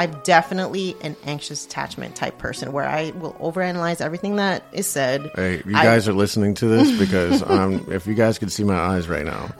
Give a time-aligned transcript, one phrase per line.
[0.00, 5.30] I'm definitely an anxious attachment type person where I will overanalyze everything that is said.
[5.34, 8.64] Hey, you I- guys are listening to this because um, if you guys could see
[8.64, 9.50] my eyes right now,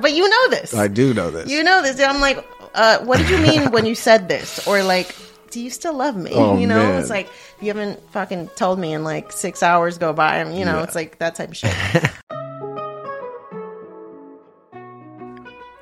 [0.00, 0.74] but you know this.
[0.74, 1.48] I do know this.
[1.48, 2.00] You know this.
[2.00, 4.66] And I'm like, uh, what did you mean when you said this?
[4.66, 5.14] Or like,
[5.50, 6.32] do you still love me?
[6.34, 7.00] Oh, you know, man.
[7.00, 7.28] it's like
[7.60, 10.38] you haven't fucking told me in like six hours go by.
[10.38, 10.82] and, You know, Yeah.
[10.82, 11.72] it's like that type of shit.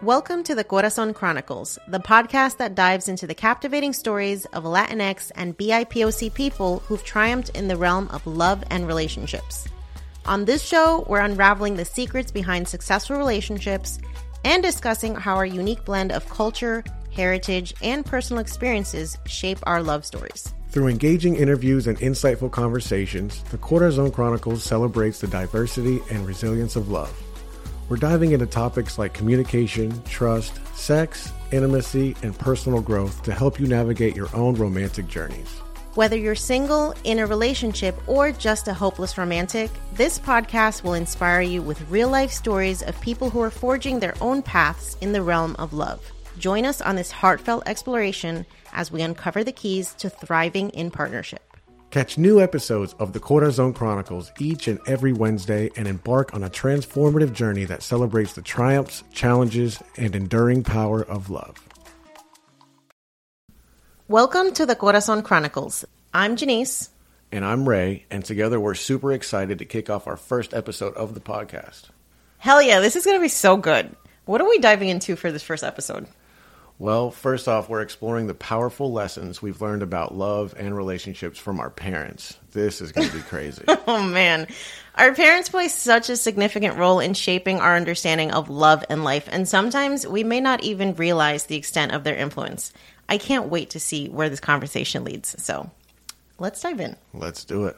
[0.03, 5.31] Welcome to the Corazon Chronicles, the podcast that dives into the captivating stories of Latinx
[5.37, 9.69] and BIPOC people who've triumphed in the realm of love and relationships.
[10.27, 14.01] On this show, we're unraveling the secrets behind successful relationships
[14.45, 20.05] and discussing how our unique blend of culture, heritage, and personal experiences shape our love
[20.05, 20.53] stories.
[20.71, 26.89] Through engaging interviews and insightful conversations, the Corazon Chronicles celebrates the diversity and resilience of
[26.89, 27.17] love.
[27.89, 33.67] We're diving into topics like communication, trust, sex, intimacy, and personal growth to help you
[33.67, 35.49] navigate your own romantic journeys.
[35.95, 41.43] Whether you're single, in a relationship, or just a hopeless romantic, this podcast will inspire
[41.43, 45.21] you with real life stories of people who are forging their own paths in the
[45.21, 46.01] realm of love.
[46.39, 51.52] Join us on this heartfelt exploration as we uncover the keys to thriving in partnership.
[51.93, 56.49] Catch new episodes of the Corazon Chronicles each and every Wednesday and embark on a
[56.49, 61.55] transformative journey that celebrates the triumphs, challenges, and enduring power of love.
[64.09, 65.85] Welcome to the Corazon Chronicles.
[66.15, 66.89] I'm Jannese.
[67.31, 71.13] And I'm Ray, and together we're super excited to kick off our first episode of
[71.13, 71.91] the podcast.
[72.39, 73.95] Hell yeah, this is going to be so good.
[74.25, 76.07] What are we diving into for this first episode?
[76.79, 81.61] Well, first off, we're exploring the powerful lessons we've learned about love and relationships from
[81.61, 82.37] our parents.
[82.53, 83.65] This is going to be crazy.
[83.87, 84.49] Oh man.
[84.97, 89.29] Our parents play such a significant role in shaping our understanding of love and life,
[89.31, 92.73] and sometimes we may not even realize the extent of their influence.
[93.09, 95.41] I can't wait to see where this conversation leads.
[95.43, 95.71] So
[96.39, 96.97] let's dive in.
[97.15, 97.77] Let's do it.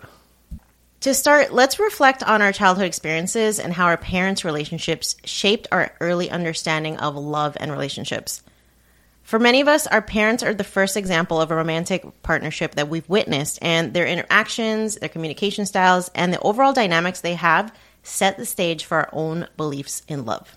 [1.01, 5.93] To start, let's reflect on our childhood experiences and how our parents' relationships shaped our
[6.01, 8.43] early understanding of love and relationships.
[9.25, 12.91] For many of us, our parents are the first example of a romantic partnership that
[12.91, 18.37] we've witnessed, and their interactions, their communication styles, and the overall dynamics they have set
[18.37, 20.55] the stage for our own beliefs in love.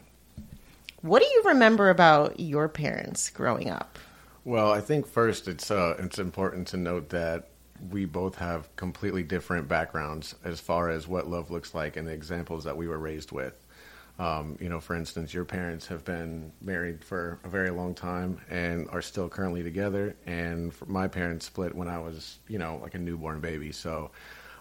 [1.01, 3.97] What do you remember about your parents growing up?
[4.43, 7.47] Well, I think first it's uh, it's important to note that
[7.89, 12.11] we both have completely different backgrounds as far as what love looks like and the
[12.11, 13.66] examples that we were raised with.
[14.19, 18.41] Um, you know, for instance, your parents have been married for a very long time
[18.49, 20.15] and are still currently together.
[20.25, 23.71] And my parents split when I was, you know, like a newborn baby.
[23.71, 24.09] So,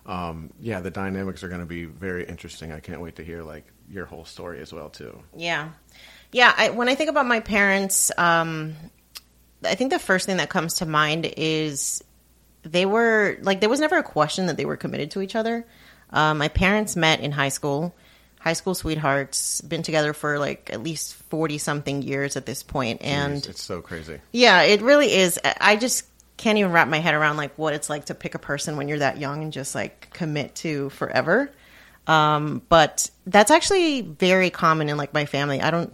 [0.05, 2.71] um, yeah, the dynamics are going to be very interesting.
[2.71, 5.19] I can't wait to hear like your whole story as well too.
[5.35, 5.71] Yeah.
[6.33, 6.53] Yeah.
[6.57, 8.75] I, when I think about my parents, um,
[9.65, 12.05] I think the first thing that comes to mind is
[12.63, 15.67] they were like, there was never a question that they were committed to each other.
[16.11, 17.95] Uh, my parents met in high school,
[18.41, 23.03] high school sweethearts, been together for like at least 40 something years at this point,
[23.03, 24.21] And Jeez, it's so crazy.
[24.33, 25.39] yeah, it really is.
[25.45, 26.05] I- I just
[26.37, 28.89] can't even wrap my head around like what it's like to pick a person when
[28.89, 31.51] you're that young and just like commit to forever.
[32.07, 35.61] Um, but that's actually very common in like my family.
[35.61, 35.93] I don't,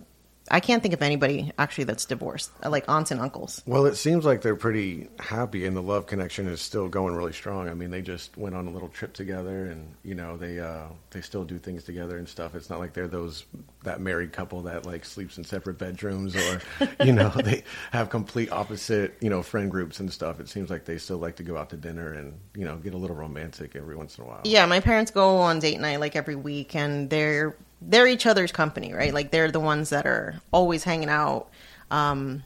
[0.52, 3.62] I can't think of anybody actually that's divorced, uh, like aunts and uncles.
[3.66, 7.32] Well, it seems like they're pretty happy, and the love connection is still going really
[7.32, 7.70] strong.
[7.70, 10.88] I mean, they just went on a little trip together, and you know, they uh,
[11.10, 12.54] they still do things together and stuff.
[12.54, 13.46] It's not like they're those
[13.84, 16.60] that married couple that like sleeps in separate bedrooms, or
[17.04, 20.38] you know, they have complete opposite you know friend groups and stuff.
[20.38, 22.92] It seems like they still like to go out to dinner and you know get
[22.92, 24.42] a little romantic every once in a while.
[24.44, 27.56] Yeah, my parents go on date night like every week, and they're
[27.88, 29.12] they're each other's company, right?
[29.12, 31.50] Like they're the ones that are always hanging out.
[31.90, 32.42] Um,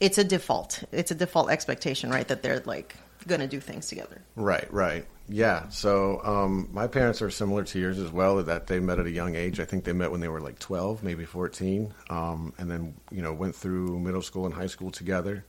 [0.00, 0.82] it's a default.
[0.92, 2.26] It's a default expectation, right?
[2.26, 2.96] That they're like
[3.28, 4.20] to do things together.
[4.36, 5.06] Right, right.
[5.28, 5.68] Yeah.
[5.68, 8.42] So um, my parents are similar to yours as well.
[8.42, 9.60] That they met at a young age.
[9.60, 13.22] I think they met when they were like twelve, maybe fourteen, um, and then you
[13.22, 15.44] know went through middle school and high school together.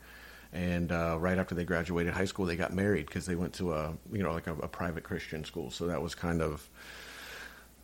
[0.53, 3.73] And uh, right after they graduated high school, they got married because they went to
[3.73, 5.71] a you know like a, a private Christian school.
[5.71, 6.69] So that was kind of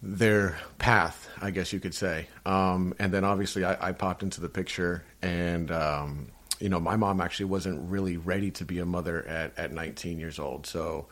[0.01, 2.27] their path, I guess you could say.
[2.45, 6.27] Um, and then obviously I, I, popped into the picture, and um,
[6.59, 10.19] you know my mom actually wasn't really ready to be a mother at, at 19
[10.19, 10.65] years old.
[10.65, 11.07] So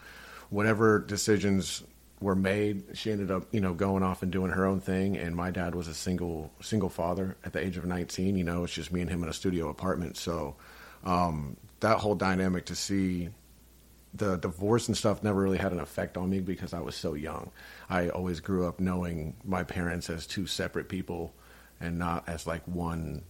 [0.50, 1.84] whatever decisions
[2.22, 5.18] were made, she ended up you know going off and doing her own thing.
[5.18, 8.38] And my dad was a single single father at the age of 19.
[8.38, 10.16] You know, it's just me and him in a studio apartment.
[10.16, 10.56] So
[11.04, 13.30] um, that whole dynamic to see
[14.13, 17.13] the divorce and stuff never really had an effect on me because I was so
[17.13, 17.51] young.
[17.89, 21.33] I always grew up knowing my parents as two separate people
[21.80, 23.24] and not as like one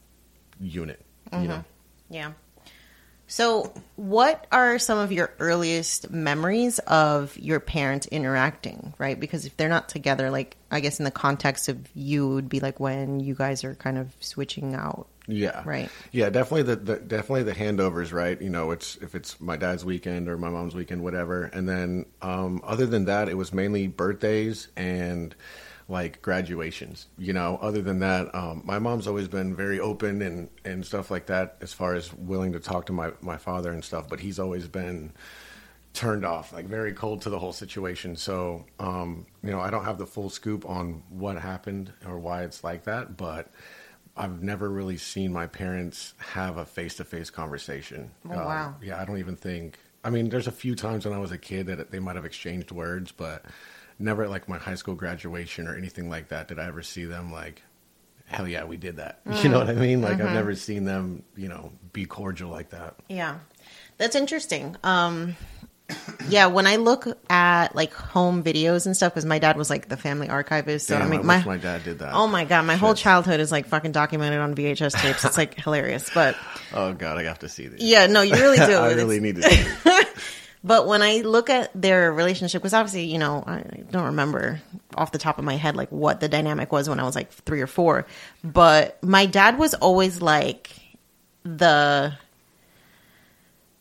[0.60, 1.04] unit.
[1.32, 1.44] Mm-hmm.
[1.44, 1.64] You know?
[2.10, 2.32] Yeah.
[3.30, 9.20] So, what are some of your earliest memories of your parents interacting, right?
[9.20, 12.62] Because if they're not together, like, I guess in the context of you, would be
[12.62, 15.08] like when you guys are kind of switching out.
[15.28, 15.62] Yeah.
[15.66, 15.90] Right.
[16.14, 18.42] Yeah, definitely the, the definitely the handovers, right?
[18.42, 21.44] You know, it's if it's my dad's weekend or my mom's weekend, whatever.
[21.46, 25.36] And then um, other than that, it was mainly birthdays and
[25.90, 27.08] like graduations.
[27.18, 31.12] You know, other than that, um, my mom's always been very open and and stuff
[31.12, 34.08] like that as far as willing to talk to my my father and stuff.
[34.08, 35.12] But he's always been
[35.94, 38.16] turned off, like very cold to the whole situation.
[38.16, 42.44] So, um, you know, I don't have the full scoop on what happened or why
[42.44, 43.50] it's like that, but
[44.18, 48.12] I've never really seen my parents have a face to face conversation.
[48.30, 48.68] Oh, wow.
[48.68, 49.78] Um, yeah, I don't even think.
[50.04, 52.26] I mean, there's a few times when I was a kid that they might have
[52.26, 53.46] exchanged words, but
[54.00, 57.06] never at like my high school graduation or anything like that did I ever see
[57.06, 57.62] them like,
[58.26, 59.24] hell yeah, we did that.
[59.26, 59.38] Mm.
[59.44, 60.02] You know what I mean?
[60.02, 60.28] Like mm-hmm.
[60.28, 62.96] I've never seen them, you know, be cordial like that.
[63.10, 63.40] Yeah,
[63.98, 64.76] that's interesting.
[64.84, 65.36] Um,
[66.30, 69.88] yeah, when I look at like home videos and stuff, because my dad was like
[69.88, 70.88] the family archivist.
[70.88, 72.14] So Damn, I mean, I my my dad did that.
[72.14, 72.80] Oh my god, my Shit.
[72.82, 75.24] whole childhood is like fucking documented on VHS tapes.
[75.24, 76.36] It's like hilarious, but
[76.74, 77.82] oh god, I have to see this.
[77.82, 78.64] Yeah, no, you really do.
[78.78, 79.44] I really need to.
[79.44, 80.04] see
[80.64, 84.60] But when I look at their relationship, because obviously, you know, I don't remember
[84.96, 87.32] off the top of my head like what the dynamic was when I was like
[87.32, 88.06] three or four.
[88.44, 90.72] But my dad was always like
[91.44, 92.14] the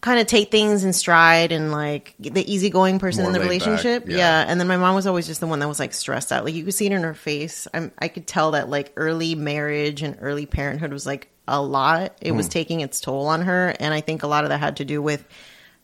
[0.06, 4.05] kind of take things in stride and like the easygoing person More in the relationship.
[4.06, 4.19] Yeah.
[4.19, 4.44] yeah.
[4.47, 6.44] And then my mom was always just the one that was like stressed out.
[6.44, 7.67] Like you could see it in her face.
[7.75, 12.17] I'm, I could tell that like early marriage and early parenthood was like a lot.
[12.20, 12.37] It mm.
[12.37, 12.50] was hmm.
[12.50, 13.75] taking its toll on her.
[13.81, 15.25] And I think a lot of that had to do with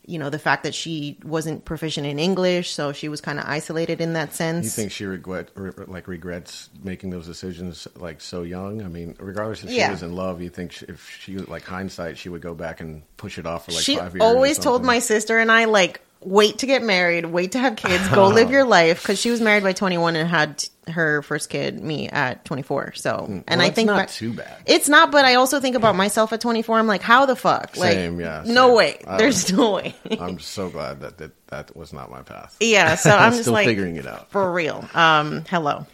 [0.05, 3.45] you know the fact that she wasn't proficient in English, so she was kind of
[3.47, 4.65] isolated in that sense.
[4.65, 8.81] You think she regret re- like regrets making those decisions like so young?
[8.81, 9.91] I mean, regardless if she yeah.
[9.91, 13.03] was in love, you think she, if she like hindsight, she would go back and
[13.17, 14.23] push it off for like she five years.
[14.23, 18.07] Always told my sister and I like wait to get married, wait to have kids,
[18.09, 19.01] go live your life.
[19.01, 22.93] Because she was married by 21 and had her first kid, me, at 24.
[22.93, 24.57] So, and well, I think it's not too bad.
[24.65, 26.79] It's not, but I also think about myself at 24.
[26.79, 27.77] I'm like, how the fuck?
[27.77, 28.43] Like, same, yeah.
[28.43, 28.53] Same.
[28.53, 28.99] No way.
[29.17, 29.95] There's no way.
[30.19, 32.57] I'm so glad that, that that was not my path.
[32.59, 32.95] Yeah.
[32.95, 34.87] So I'm, I'm just still like figuring it out for real.
[34.93, 35.85] Um, hello.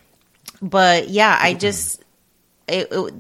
[0.62, 2.04] But yeah, I just
[2.68, 3.14] it, it,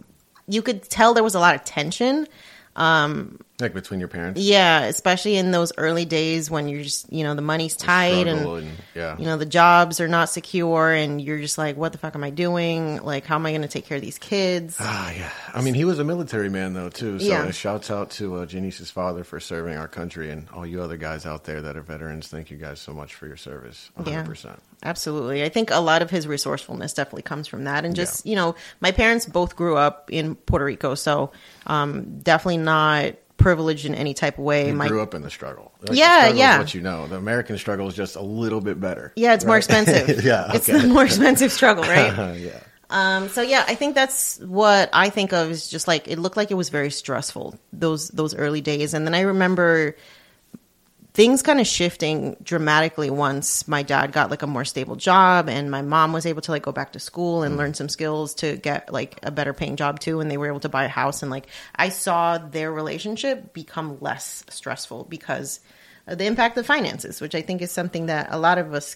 [0.47, 2.27] you could tell there was a lot of tension.
[2.75, 4.39] Um, like between your parents?
[4.39, 8.47] Yeah, especially in those early days when you're just, you know, the money's tight and,
[8.47, 9.17] and, yeah.
[9.17, 12.23] you know, the jobs are not secure and you're just like, what the fuck am
[12.23, 13.03] I doing?
[13.03, 14.77] Like, how am I going to take care of these kids?
[14.79, 15.31] Ah, yeah.
[15.53, 17.19] I mean, he was a military man, though, too.
[17.19, 17.51] So yeah.
[17.51, 21.25] shouts out to uh, Jannese's father for serving our country and all you other guys
[21.25, 22.29] out there that are veterans.
[22.29, 23.91] Thank you guys so much for your service.
[23.99, 24.45] 100%.
[24.45, 25.43] Yeah, absolutely.
[25.43, 27.85] I think a lot of his resourcefulness definitely comes from that.
[27.85, 28.29] And just, yeah.
[28.29, 30.95] you know, my parents both grew up in Puerto Rico.
[30.95, 31.31] So
[31.67, 34.67] um, definitely not privileged in any type of way.
[34.67, 35.71] You My, grew up in the struggle.
[35.81, 36.57] Like yeah, struggle yeah.
[36.59, 39.13] what you know, the American struggle is just a little bit better.
[39.15, 39.49] Yeah, it's right?
[39.49, 40.23] more expensive.
[40.23, 40.57] yeah, okay.
[40.57, 42.37] it's the more expensive struggle, right?
[42.37, 42.59] yeah.
[42.91, 46.37] Um, so yeah, I think that's what I think of is just like it looked
[46.37, 49.95] like it was very stressful those those early days, and then I remember
[51.19, 55.69] things kind of shifting dramatically once my dad got like a more stable job and
[55.69, 58.55] my mom was able to like go back to school and learn some skills to
[58.55, 61.21] get like a better paying job too and they were able to buy a house
[61.21, 65.59] and like I saw their relationship become less stressful because
[66.07, 68.95] of the impact of finances, which I think is something that a lot of us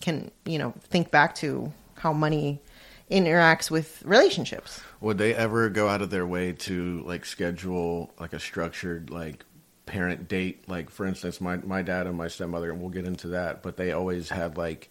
[0.00, 2.62] can, you know, think back to how money
[3.10, 4.80] interacts with relationships.
[5.00, 9.44] Would they ever go out of their way to like schedule like a structured like
[9.86, 10.68] parent date?
[10.68, 13.76] Like for instance, my my dad and my stepmother, and we'll get into that, but
[13.76, 14.90] they always had like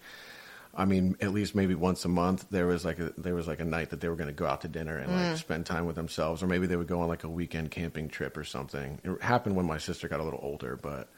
[0.75, 3.59] I mean, at least maybe once a month there was like a there was like
[3.59, 5.37] a night that they were going to go out to dinner and like mm.
[5.37, 8.35] spend time with themselves, or maybe they would go on like a weekend camping trip
[8.35, 8.99] or something.
[9.03, 11.09] It happened when my sister got a little older, but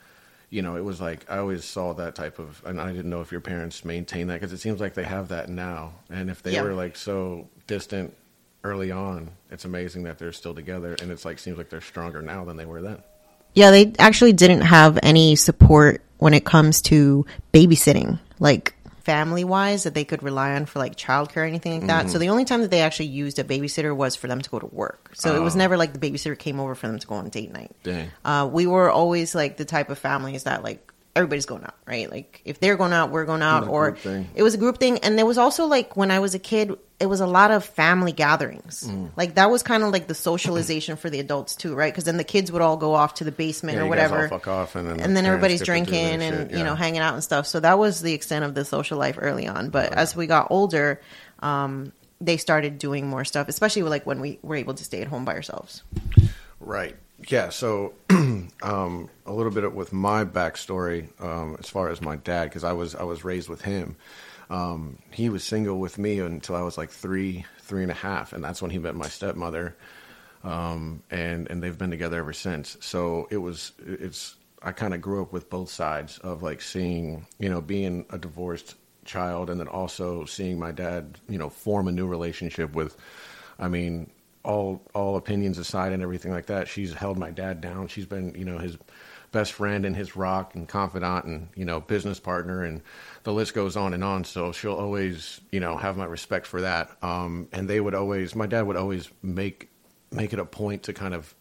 [0.49, 3.21] you know, it was like I always saw that type of, and I didn't know
[3.21, 6.43] if your parents maintain that because it seems like they have that now, and if
[6.43, 6.63] they Yeah.
[6.63, 8.13] were like so distant
[8.65, 12.21] early on, it's amazing that they're still together, and it's like seems like they're stronger
[12.21, 13.01] now than they were then.
[13.55, 19.83] Yeah, they actually didn't have any support when it comes to babysitting, like family wise,
[19.83, 22.09] that they could rely on for like childcare or anything like that.
[22.09, 24.59] So the only time that they actually used a babysitter was for them to go
[24.59, 25.11] to work.
[25.13, 27.51] So it was never like the babysitter came over for them to go on date
[27.51, 27.71] night.
[27.83, 28.11] Dang.
[28.23, 32.11] Uh, we were always like the type of families that like everybody's going out, right?
[32.11, 33.97] Like if they're going out, we're going out, or
[34.35, 34.99] it was a group thing.
[34.99, 37.63] And there was also like when I was a kid, it was a lot of
[37.63, 38.85] family gatherings.
[38.85, 39.11] Mm.
[39.15, 41.91] Like that was kind of like the socialization for the adults too, right?
[41.91, 44.11] Because then the kids would all go off to the basement Yeah, or you guys
[44.11, 46.21] all whatever, fuck off, and then the and then everybody's get to do their drinking
[46.21, 47.47] and shit, you know hanging out and stuff.
[47.47, 49.69] So that was the extent of the social life early on.
[49.69, 50.99] But as we got older,
[51.39, 55.07] um, they started doing more stuff, especially like when we were able to stay at
[55.07, 55.83] home by ourselves.
[56.59, 56.95] Right.
[57.27, 57.49] Yeah.
[57.49, 62.63] So, um, a little bit with my backstory um, as far as my dad, because
[62.63, 63.95] I was I was raised with him.
[64.49, 68.33] Um, he was single with me until I was like three, three and a half,
[68.33, 69.75] and that's when he met my stepmother.
[70.43, 72.77] Um, and and they've been together ever since.
[72.81, 77.25] So it was it's I kind of grew up with both sides of like seeing
[77.39, 81.87] you know being a divorced child and then also seeing my dad you know form
[81.87, 82.97] a new relationship with
[83.57, 84.11] I mean,
[84.45, 87.87] all all opinions aside and everything like that, she's held my dad down.
[87.87, 88.77] She's been, you know, his
[89.31, 92.81] best friend and his rock and confidant and you know business partner and
[93.23, 94.23] the list goes on and on.
[94.23, 96.91] So she'll always, you know, have my respect for that.
[97.01, 99.69] Um, and they would always, my dad would always make
[100.11, 101.35] make it a point to kind of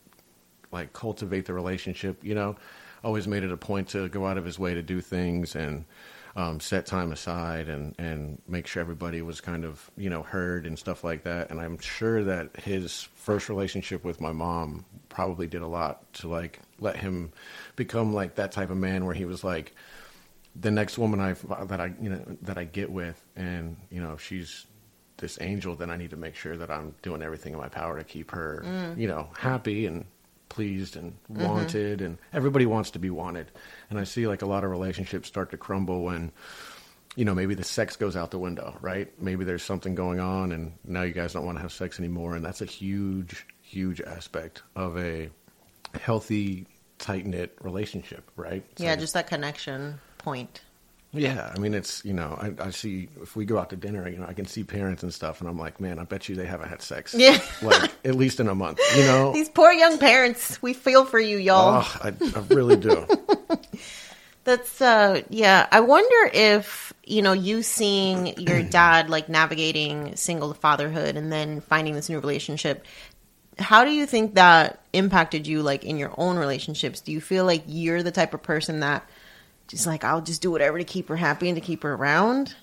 [0.72, 2.24] like cultivate the relationship.
[2.24, 2.56] You know,
[3.04, 5.84] always made it a point to go out of his way to do things and
[6.36, 10.66] um, set time aside and and make sure everybody was kind of you know heard
[10.66, 11.50] and stuff like that.
[11.50, 16.28] And I'm sure that his first relationship with my mom probably did a lot to
[16.28, 17.32] like let him
[17.76, 19.74] become like that type of man where he was like
[20.56, 21.32] the next woman I
[21.64, 24.66] that I you know that I get with, and you know if she's
[25.18, 27.96] this angel, then I need to make sure that I'm doing everything in my power
[27.96, 28.64] to keep her,
[28.96, 30.04] you know, happy and
[30.54, 31.44] pleased and mm-hmm.
[31.44, 33.50] wanted, and everybody wants to be wanted.
[33.90, 36.30] And I see like a lot of relationships start to crumble when,
[37.16, 39.12] you know, maybe the sex goes out the window, right?
[39.20, 42.36] Maybe there's something going on, and now you guys don't want to have sex anymore,
[42.36, 45.28] and that's a huge, huge aspect of a
[46.00, 46.66] healthy,
[46.98, 48.64] tight knit relationship, right?
[48.78, 50.62] Yeah, just that connection point.
[51.14, 54.08] Yeah, I mean, it's you know, I, I see if we go out to dinner,
[54.08, 56.34] you know, I can see parents and stuff, and I'm like, man, I bet you
[56.34, 57.38] they haven't had sex, Yeah.
[57.62, 59.32] like at least in a month, you know.
[59.34, 61.84] These poor young parents, we feel for you, y'all.
[61.84, 63.06] Oh, I, I really do.
[64.44, 70.52] That's uh yeah, I wonder if, you know, you seeing your dad like navigating single
[70.52, 72.84] fatherhood and then finding this new relationship,
[73.58, 77.00] how do you think that impacted you like in your own relationships?
[77.00, 79.08] Do you feel like you're the type of person that
[79.68, 82.54] just like I'll just do whatever to keep her happy and to keep her around?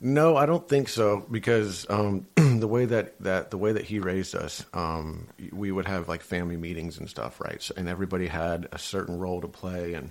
[0.00, 3.98] No, I don't think so because um, the way that, that the way that he
[3.98, 7.62] raised us, um, we would have like family meetings and stuff, right?
[7.62, 10.10] So, and everybody had a certain role to play, and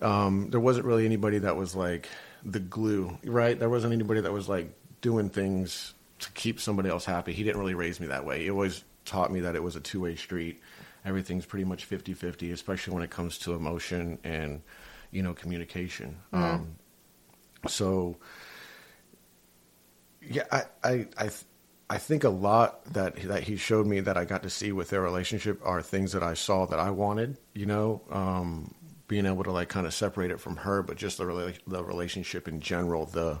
[0.00, 2.08] um, there wasn't really anybody that was like
[2.44, 3.58] the glue, right?
[3.58, 4.72] There wasn't anybody that was like
[5.02, 7.34] doing things to keep somebody else happy.
[7.34, 8.42] He didn't really raise me that way.
[8.42, 10.60] He always taught me that it was a two way street.
[11.04, 14.62] Everything's pretty much 50 50, especially when it comes to emotion and,
[15.10, 16.16] you know, communication.
[16.32, 16.76] Um,
[17.66, 18.16] so,
[20.22, 21.30] yeah, I, I, I,
[21.88, 24.90] I think a lot that that he showed me that I got to see with
[24.90, 27.36] their relationship are things that I saw that I wanted.
[27.54, 28.74] You know, um,
[29.08, 31.82] being able to like kind of separate it from her, but just the rela- the
[31.82, 33.40] relationship in general, the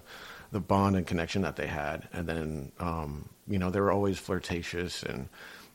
[0.50, 4.18] the bond and connection that they had, and then um, you know they were always
[4.18, 5.28] flirtatious and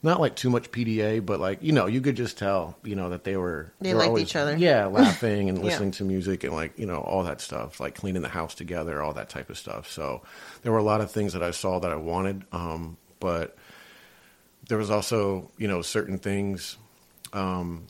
[0.06, 3.10] not like too much PDA, but like you know you could just tell you know
[3.10, 4.56] that they were They were liked always- each other.
[4.56, 5.64] Yeah, laughing and Yeah.
[5.66, 9.02] listening to music and like you know all that stuff, like cleaning the house together,
[9.02, 9.90] all that type of stuff.
[9.92, 10.22] So
[10.62, 13.58] there were a lot of things that I saw that I wanted, um, but
[14.70, 16.78] there was also you know certain things
[17.34, 17.86] um,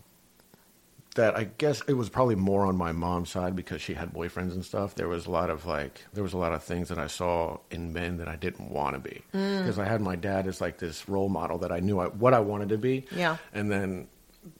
[1.15, 4.51] that I guess it was probably more on my mom's side because she had boyfriends
[4.53, 4.95] and stuff.
[4.95, 7.57] There was a lot of like there was a lot of things that I saw
[7.71, 9.59] in men that I didn't want to be Mm.
[9.63, 12.33] because I had my dad as like this role model that I knew I, what
[12.33, 13.05] I wanted to be.
[13.15, 13.37] Yeah.
[13.53, 14.07] and then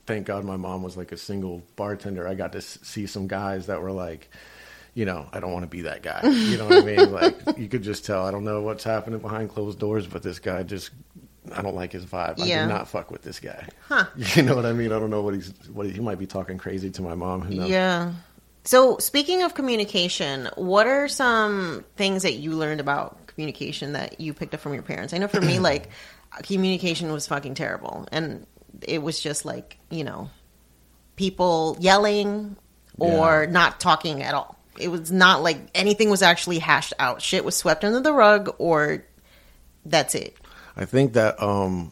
[0.08, 2.28] thank God my mom was like a single bartender.
[2.28, 4.30] I got to s- see some guys that were like.
[4.98, 6.22] You know, I don't want to be that guy.
[6.24, 7.12] You know what I mean?
[7.12, 8.26] Like, you could just tell.
[8.26, 10.90] I don't know what's happening behind closed doors, but this guy just,
[11.54, 12.40] I don't like his vibe.
[12.40, 13.68] I do not fuck with this guy.
[13.88, 14.06] Huh.
[14.16, 14.92] You know what I mean?
[14.92, 17.42] I don't know what he's, what he, he might be talking crazy to my mom.
[17.42, 17.70] Who knows?
[17.70, 18.14] Yeah.
[18.64, 24.34] So, speaking of communication, what are some things that you learned about communication that you
[24.34, 25.14] picked up from your parents?
[25.14, 25.90] I know for me, like,
[26.44, 28.08] communication was fucking terrible.
[28.12, 28.48] And
[28.82, 30.30] it was just like, you know,
[31.16, 32.56] people yelling
[32.98, 33.52] or Yeah.
[33.52, 34.58] not talking at all.
[34.80, 37.22] It was not like anything was actually hashed out.
[37.22, 39.06] Shit was swept under the rug or
[39.86, 40.36] that's it.
[40.78, 41.92] I think that um,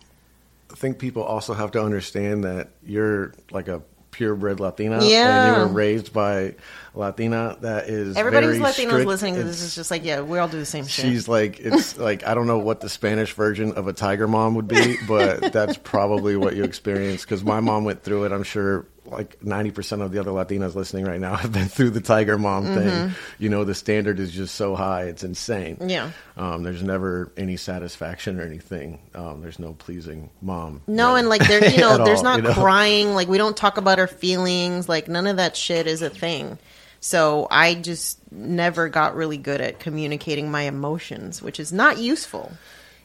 [0.72, 5.48] I think people also have to understand that you're like a purebred Latina, Yeah.
[5.48, 6.54] and you were raised by
[6.94, 9.08] Latina that is Everybody who's very Latino strict.
[9.08, 11.06] listening to this is just like, yeah, we all do the same shit.
[11.06, 14.54] She's like, it's like I don't know what the Spanish version of a tiger mom
[14.56, 18.32] would be, but that's probably what you experienced because my mom went through it.
[18.32, 22.02] I'm sure like 90% of the other Latinas listening right now have been through the
[22.02, 23.12] tiger mom thing.
[23.40, 25.78] You know, the standard is just so high, it's insane.
[25.78, 25.90] Mm-hmm.
[25.90, 26.12] Yeah.
[26.38, 29.00] Um, there's never any satisfaction or anything.
[29.16, 30.82] Um, there's no pleasing mom.
[30.88, 31.20] No, really.
[31.22, 32.54] and like there, you know, there's all, not you know?
[32.54, 33.14] crying.
[33.14, 34.90] Like we don't talk about our feelings.
[34.90, 36.58] Like none of that shit is a thing.
[37.00, 42.52] So I just never got really good at communicating my emotions, which is not useful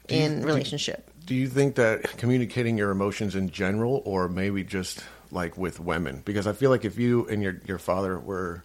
[0.09, 1.11] you- in do- relationship.
[1.27, 6.23] Do you think that communicating your emotions in general, or maybe just like with women?
[6.25, 8.65] Because I feel like if you and your your father were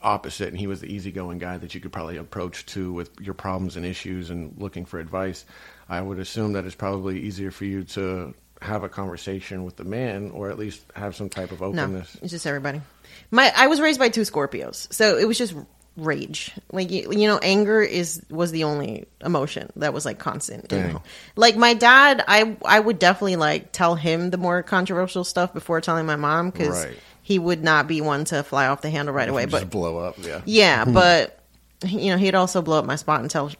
[0.00, 3.34] opposite, and he was the easygoing guy that you could probably approach to with your
[3.34, 5.44] problems and issues and looking for advice,
[5.88, 9.84] I would assume that it's probably easier for you to have a conversation with the
[9.84, 12.16] man, or at least have some type of No, openness.
[12.22, 12.80] it's just everybody.
[13.30, 15.54] My I was raised by two Scorpios, so it was just
[15.96, 16.52] rage.
[16.72, 20.62] Like you, you know, anger is was the only emotion that was like constant.
[20.72, 20.92] you Dang.
[20.94, 21.02] know?
[21.36, 25.80] Like my dad, I I would definitely like tell him the more controversial stuff before
[25.80, 26.96] telling my mom because Right.
[27.22, 29.42] he would not be one to fly off the handle right away.
[29.44, 30.40] just But blow up, yeah.
[30.46, 31.38] yeah, but
[31.84, 33.50] you know, he'd also blow up my spot and tell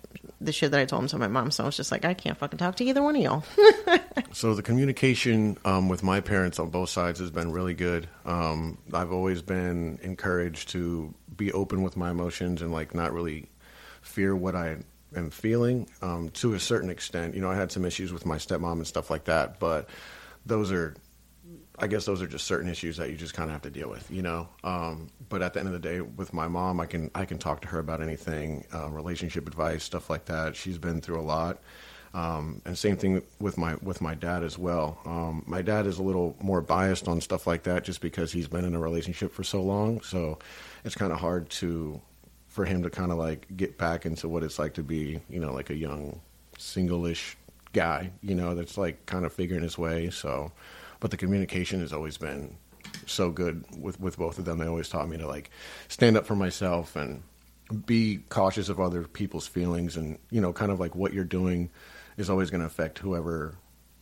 [0.40, 1.50] the shit that I told him to my mom.
[1.52, 3.44] So I was just like, I can't fucking talk to either one of y'all.
[4.34, 8.08] So the communication um, with my parents on both sides has been really good.
[8.24, 13.48] Um, I've always been encouraged to be open with my emotions and like not really
[14.02, 14.76] fear what I
[15.14, 17.34] am feeling um, to a certain extent.
[17.34, 19.88] You know, I had some issues with my stepmom and stuff like that, but
[20.46, 20.94] those are,
[21.78, 23.88] I guess, those are just certain issues that you just kind of have to deal
[23.88, 24.10] with.
[24.10, 27.10] You know, um, but at the end of the day, with my mom, I can
[27.14, 30.56] I can talk to her about anything, uh, relationship advice, stuff like that.
[30.56, 31.60] She's been through a lot.
[32.14, 34.98] Um, and same thing with my with my dad as well.
[35.06, 38.48] Um, my dad is a little more biased on stuff like that, just because he's
[38.48, 40.02] been in a relationship for so long.
[40.02, 40.38] So
[40.84, 42.00] it's kind of hard to
[42.48, 45.40] for him to kind of like get back into what it's like to be, you
[45.40, 46.20] know, like a young
[46.58, 47.36] single-ish
[47.72, 50.10] guy, you know, that's like kind of figuring his way.
[50.10, 50.52] So,
[51.00, 52.54] but the communication has always been
[53.06, 54.58] so good with with both of them.
[54.58, 55.50] They always taught me to like
[55.88, 57.22] stand up for myself and
[57.86, 61.70] be cautious of other people's feelings and you know kind of like what you're doing
[62.16, 63.54] is always going to affect whoever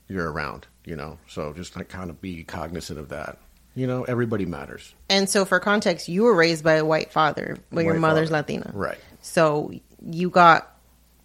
[0.09, 3.39] you're around you know so just like kind of be cognizant of that
[3.81, 7.59] you know everybody matters and so, for context, you were raised by a white father,
[7.73, 8.43] but your mother's father.
[8.43, 8.71] Latina.
[8.73, 10.73] right So you got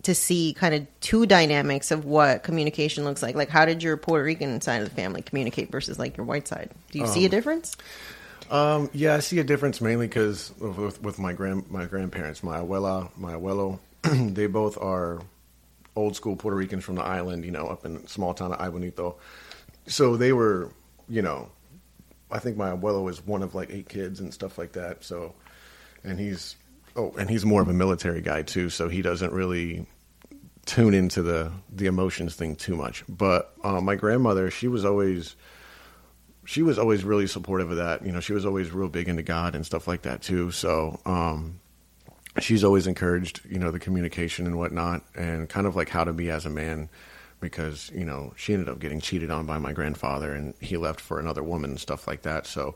[0.03, 3.35] to see kind of two dynamics of what communication looks like.
[3.35, 6.47] Like, how did your Puerto Rican side of the family communicate versus like your white
[6.47, 6.71] side?
[6.91, 7.77] Do you see a difference?
[8.49, 12.57] Um, yeah, I see a difference mainly because with, with my grand my grandparents, my
[12.57, 13.77] abuela, my abuelo,
[14.33, 15.21] they both are
[15.95, 19.15] old school Puerto Ricans from the island, you know, up in small town of Aibonito.
[19.85, 20.71] So they were,
[21.07, 21.49] you know,
[22.31, 25.03] I think my abuelo was one of like eight kids and stuff like that.
[25.03, 25.35] So,
[26.03, 26.55] and he's
[26.95, 29.85] oh, and he's more of a military guy too, so he doesn't really
[30.65, 33.03] tune into the the emotions thing too much.
[33.07, 35.35] But uh, my grandmother, she was always
[36.45, 38.05] she was always really supportive of that.
[38.05, 40.51] You know, she was always real big into God and stuff like that too.
[40.51, 41.59] So, um,
[42.39, 46.13] she's always encouraged, you know, the communication and whatnot, and kind of like how to
[46.13, 46.89] be as a man,
[47.49, 50.99] because you know she ended up getting cheated on by my grandfather, and he left
[50.99, 52.45] for another woman and stuff like that.
[52.47, 52.75] So,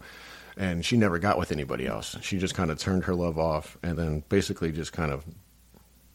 [0.58, 2.16] and she never got with anybody else.
[2.22, 5.26] She just kind of turned her love off, and then basically just kind of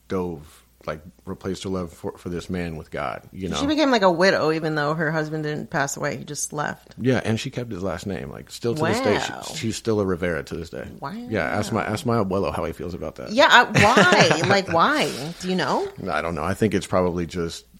[0.09, 3.23] dove, like replaced her love for, for this man with God.
[3.33, 6.19] You know, She became like a widow, even though her husband didn't pass away.
[6.19, 6.95] He just left.
[7.01, 8.31] Yeah, and she kept his last name.
[8.31, 10.87] Like still to this day, she, she's still a Rivera to this day.
[11.01, 11.13] Wow.
[11.13, 13.31] Yeah, ask my ask my abuelo how he feels about that.
[13.33, 14.43] Yeah, I, why?
[14.49, 15.11] like, why?
[15.41, 15.89] Do you know?
[16.11, 16.45] I don't know.
[16.45, 17.74] I think it's probably just uh,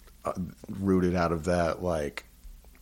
[0.69, 2.25] rooted out of that like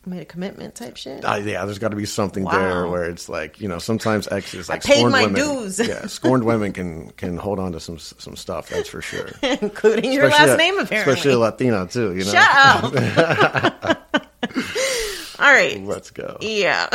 [0.06, 1.24] made a commitment type shit.
[1.24, 2.52] Uh, yeah, there's got to be something Wow.
[2.52, 5.80] there where it's like you know sometimes exes like paid scorned my women, dues.
[5.80, 8.68] Yeah, scorned women can can hold on to some some stuff.
[8.70, 9.30] That's for sure.
[9.44, 11.14] including your last a- name, apparently.
[11.14, 12.14] especially a Latino too.
[12.16, 14.04] You know, Shut up.
[15.40, 15.82] All right.
[15.84, 16.38] let's go.
[16.42, 16.88] Yeah.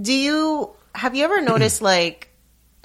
[0.00, 2.29] Do you have you ever noticed like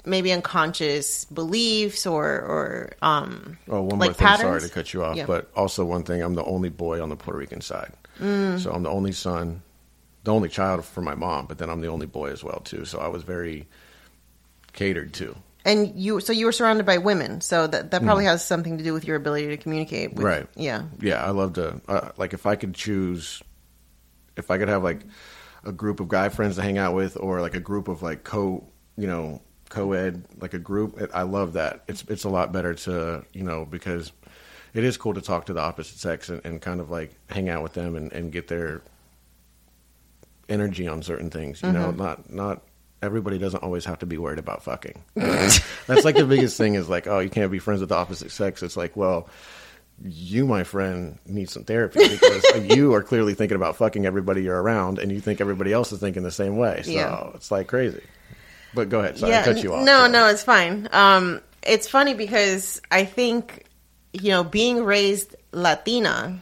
[0.06, 4.38] maybe unconscious beliefs or or um Oh, one like more thing.
[4.38, 5.26] Sorry to cut you off, Yeah.
[5.26, 6.22] but also one thing.
[6.22, 8.58] I'm the only boy on the Puerto Rican side, Mm.
[8.60, 9.62] so I'm the only son,
[10.24, 11.46] the only child for my mom.
[11.46, 12.84] But then I'm the only boy as well too.
[12.84, 13.66] So I was very
[14.72, 15.34] catered to.
[15.64, 18.84] and you so you were surrounded by women, so that that probably has something to
[18.84, 20.12] do with your ability to communicate.
[20.14, 20.28] With, Mm.
[20.28, 20.46] Right.
[20.54, 20.82] Yeah.
[21.00, 23.42] Yeah, I love to uh, like if I could choose,
[24.36, 25.00] if I could have like
[25.64, 28.22] a group of guy friends to hang out with, or like a group of like
[28.22, 28.62] co,
[28.96, 29.40] you know,
[29.76, 31.10] co-ed, like a group.
[31.12, 31.82] I love that.
[31.86, 34.10] It's it's a lot better to you know because
[34.72, 37.48] it is cool to talk to the opposite sex and, and kind of like hang
[37.48, 38.80] out with them and, and get their
[40.48, 41.62] energy on certain things.
[41.62, 42.02] You know, mm-hmm.
[42.02, 42.62] not not
[43.02, 45.02] everybody doesn't always have to be worried about fucking.
[45.14, 48.30] That's like the biggest thing is like, oh, you can't be friends with the opposite
[48.30, 48.62] sex.
[48.62, 49.28] It's like, well,
[50.02, 52.44] you, my friend, need some therapy because
[52.76, 56.00] you are clearly thinking about fucking everybody you're around, and you think everybody else is
[56.00, 56.80] thinking the same way.
[56.82, 57.30] So Yeah.
[57.34, 58.02] it's like crazy.
[58.76, 59.18] But go ahead.
[59.18, 59.84] Sorry, I cut you off.
[59.84, 60.88] No, no, it's fine.
[60.92, 63.64] Um, it's funny because I think,
[64.12, 66.38] you know, being raised Latina,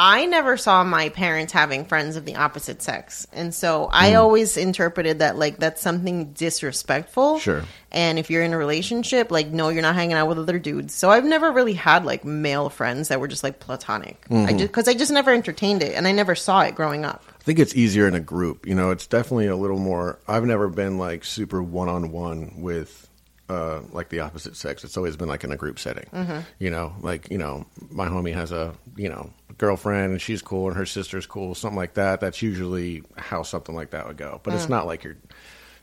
[0.00, 3.26] I never saw my parents having friends of the opposite sex.
[3.32, 4.18] And so I Hmm.
[4.18, 7.40] always interpreted that like that's something disrespectful.
[7.40, 7.64] Sure.
[7.90, 10.94] And if you're in a relationship, like, no, you're not hanging out with other dudes.
[10.94, 14.20] So I've never really had like male friends that were just like platonic.
[14.28, 14.46] Mm-hmm.
[14.48, 17.24] I just, cause I just never entertained it and I never saw it growing up.
[17.48, 18.66] I think it's easier in a group.
[18.66, 20.18] You know, it's definitely a little more.
[20.28, 23.08] I've never been like super one on one with
[23.48, 24.84] uh, like the opposite sex.
[24.84, 26.04] It's always been like in a group setting.
[26.12, 26.40] Mm-hmm.
[26.58, 30.68] You know, like you know, my homie has a you know girlfriend and she's cool
[30.68, 32.20] and her sister's cool, something like that.
[32.20, 34.42] That's usually how something like that would go.
[34.42, 34.56] But Mm.
[34.56, 35.16] it's not like you're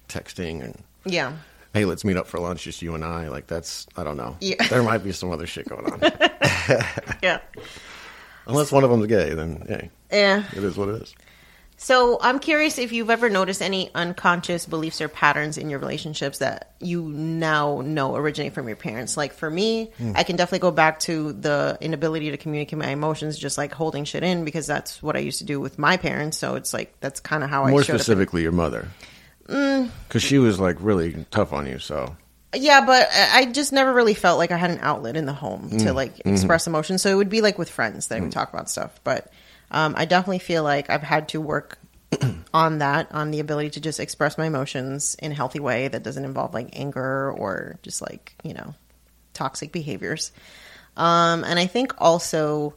[0.08, 1.34] texting and Yeah.
[1.74, 3.28] hey, let's meet up for lunch, just you and I.
[3.30, 4.38] Like that's I don't know.
[4.40, 4.68] Yeah.
[4.68, 6.00] There might be some other shit going on.
[7.24, 7.40] Yeah.
[8.48, 10.44] Unless one of them's gay, then hey, Yeah.
[10.56, 11.16] it is what it is.
[11.86, 16.40] So I'm curious if you've ever noticed any unconscious beliefs or patterns in your relationships
[16.40, 19.16] that you now know originate from your parents.
[19.16, 20.14] Like for me, Hmm.
[20.16, 24.04] I can definitely go back to the inability to communicate my emotions, just like holding
[24.04, 26.40] shit in, because that's what I used to do with my parents.
[26.40, 28.02] So it's like that's kind of how I More showed up.
[28.02, 28.88] specifically, your mother,
[29.48, 29.92] Mm.
[30.08, 31.78] because she was like really tough on you.
[31.78, 32.16] So
[32.56, 35.34] Yeah, but I I just never really felt like I had an outlet in the
[35.34, 35.94] home to Mm.
[35.94, 36.34] like Mm-hmm.
[36.34, 36.98] express emotion.
[36.98, 39.00] So it would be like with friends that we talk about stuff.
[39.04, 39.32] But
[39.76, 41.78] um, I definitely feel like I've had to work
[42.54, 46.02] on that, on the ability to just express my emotions in a healthy way that
[46.02, 48.74] doesn't involve like anger or just like you know
[49.34, 50.32] toxic behaviors.
[50.96, 52.74] Um, and I think also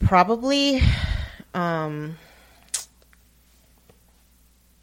[0.00, 0.82] probably.
[1.54, 2.18] Um,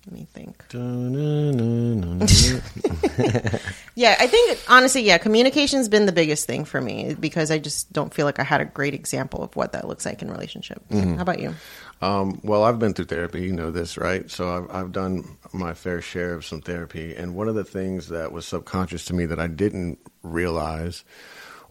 [0.07, 0.63] let me think.
[3.95, 7.91] Yeah, I think honestly, yeah, communication's been the biggest thing for me because I just
[7.91, 10.83] don't feel like I had a great example of what that looks like in relationship.
[10.91, 11.55] How about you?
[11.99, 13.41] Um, well, I've been through therapy.
[13.41, 14.29] You know this, right?
[14.29, 17.15] So I've, I've done my fair share of some therapy.
[17.15, 21.03] And one of the things that was subconscious to me that I didn't realize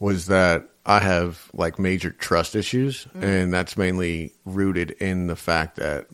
[0.01, 3.07] was that I have like major trust issues.
[3.15, 6.09] And that's mainly rooted in the fact that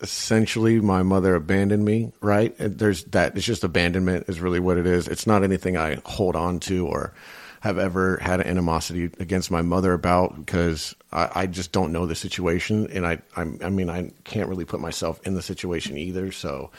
[0.00, 2.54] essentially my mother abandoned me, right?
[2.58, 3.36] There's that.
[3.36, 5.08] It's just abandonment is really what it is.
[5.08, 7.14] It's not anything I hold on to or
[7.60, 12.06] have ever had an animosity against my mother about because I, I just don't know
[12.06, 12.88] the situation.
[12.92, 16.30] And I, I, I mean, I can't really put myself in the situation either.
[16.30, 16.70] So,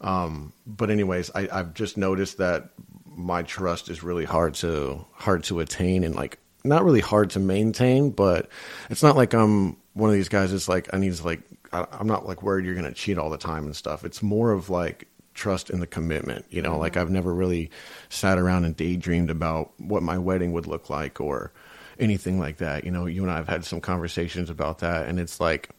[0.00, 2.70] um, but anyways, I, I've just noticed that
[3.06, 7.40] my trust is really hard to hard to attain and like not really hard to
[7.40, 8.48] maintain, but
[8.90, 10.52] it's not like I'm one of these guys.
[10.52, 11.40] It's like I need to like
[11.72, 14.04] I, I'm not like worried you're gonna cheat all the time and stuff.
[14.04, 16.46] It's more of like trust in the commitment.
[16.50, 16.80] You know, mm-hmm.
[16.80, 17.70] like I've never really
[18.08, 21.52] sat around and daydreamed about what my wedding would look like or
[21.98, 22.84] anything like that.
[22.84, 25.70] You know, you and I have had some conversations about that, and it's like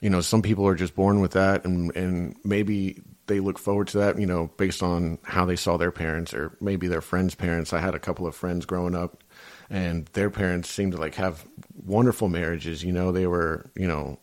[0.00, 3.88] you know, some people are just born with that, and and maybe they look forward
[3.88, 7.34] to that, you know, based on how they saw their parents or maybe their friends'
[7.34, 7.72] parents.
[7.72, 9.24] I had a couple of friends growing up,
[9.70, 11.44] and their parents seemed to like have
[11.84, 12.84] wonderful marriages.
[12.84, 14.18] You know, they were, you know,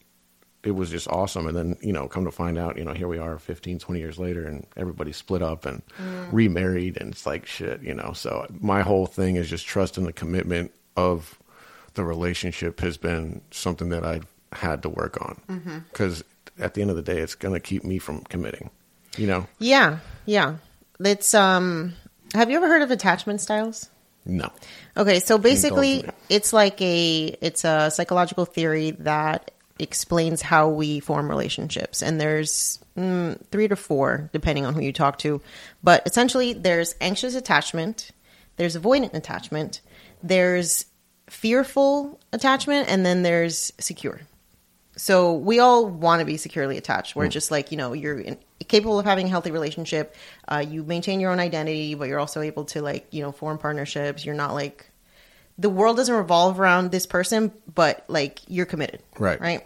[0.63, 1.47] it was just awesome.
[1.47, 3.99] And then, you know, come to find out, you know, here we are 15, 20
[3.99, 5.81] years later, and everybody split up and
[6.31, 8.13] remarried, and it's like shit, you know.
[8.13, 11.39] So my whole thing is just trust in the commitment of
[11.93, 16.23] the relationship has been something that I've had to work on because
[16.59, 18.69] at the end of the day, it's going to keep me from committing.
[19.17, 20.55] You know, Yeah, yeah.
[20.99, 21.93] It's um.
[22.33, 23.89] Have you ever heard of attachment styles?
[24.23, 24.49] no.
[24.95, 31.29] Okay, so basically, it's like a it's a psychological theory that explains how we form
[31.29, 32.01] relationships.
[32.01, 35.41] And there's mm, three to four, depending on who you talk to.
[35.83, 38.11] But essentially, there's anxious attachment,
[38.57, 39.81] there's avoidant attachment,
[40.21, 40.85] there's
[41.29, 44.21] fearful attachment, and then there's secure.
[44.97, 47.15] So we all want to be securely attached.
[47.15, 50.15] We're just like, you know, you're in, capable of having a healthy relationship.
[50.47, 53.57] Uh, you maintain your own identity, but you're also able to like, you know, form
[53.57, 54.25] partnerships.
[54.25, 54.90] You're not like
[55.61, 59.01] the world doesn't revolve around this person, but like you're committed.
[59.19, 59.39] Right.
[59.39, 59.61] Right.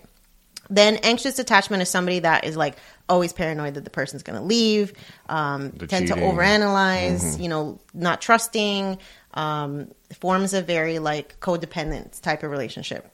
[0.69, 2.75] Then anxious attachment is somebody that is like
[3.07, 4.93] always paranoid that the person's going to leave,
[5.29, 6.29] um, The tend to cheating.
[6.29, 8.97] overanalyze, you know, not trusting,
[9.35, 13.09] um, forms a very like codependent type of relationship.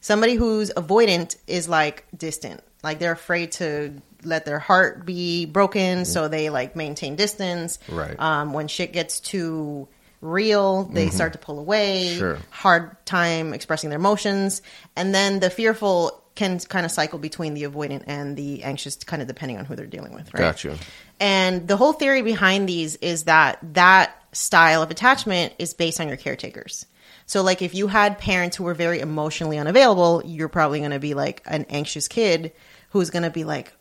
[0.00, 6.04] Somebody who's avoidant is like distant, like they're afraid to let their heart be broken,
[6.04, 7.78] so they like maintain distance.
[7.88, 8.18] Right.
[8.20, 9.88] Um, when shit gets too
[10.22, 11.14] real, they mm-hmm.
[11.14, 12.16] start to pull away.
[12.16, 12.38] Sure.
[12.50, 14.62] Hard time expressing their emotions,
[14.96, 19.20] and then the fearful can kind of cycle between the avoidant and the anxious, kind
[19.20, 20.32] of depending on who they're dealing with.
[20.32, 20.40] Right?
[20.40, 20.78] Gotcha.
[21.20, 26.08] And the whole theory behind these is that that style of attachment is based on
[26.08, 26.86] your caretakers.
[27.26, 30.98] So, like, if you had parents who were very emotionally unavailable, you're probably going to
[30.98, 32.52] be like an anxious kid
[32.90, 33.72] who's going to be like,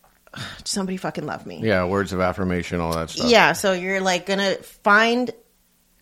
[0.64, 1.60] somebody fucking love me.
[1.62, 3.30] Yeah, words of affirmation, all that stuff.
[3.30, 5.32] Yeah, so you're like gonna find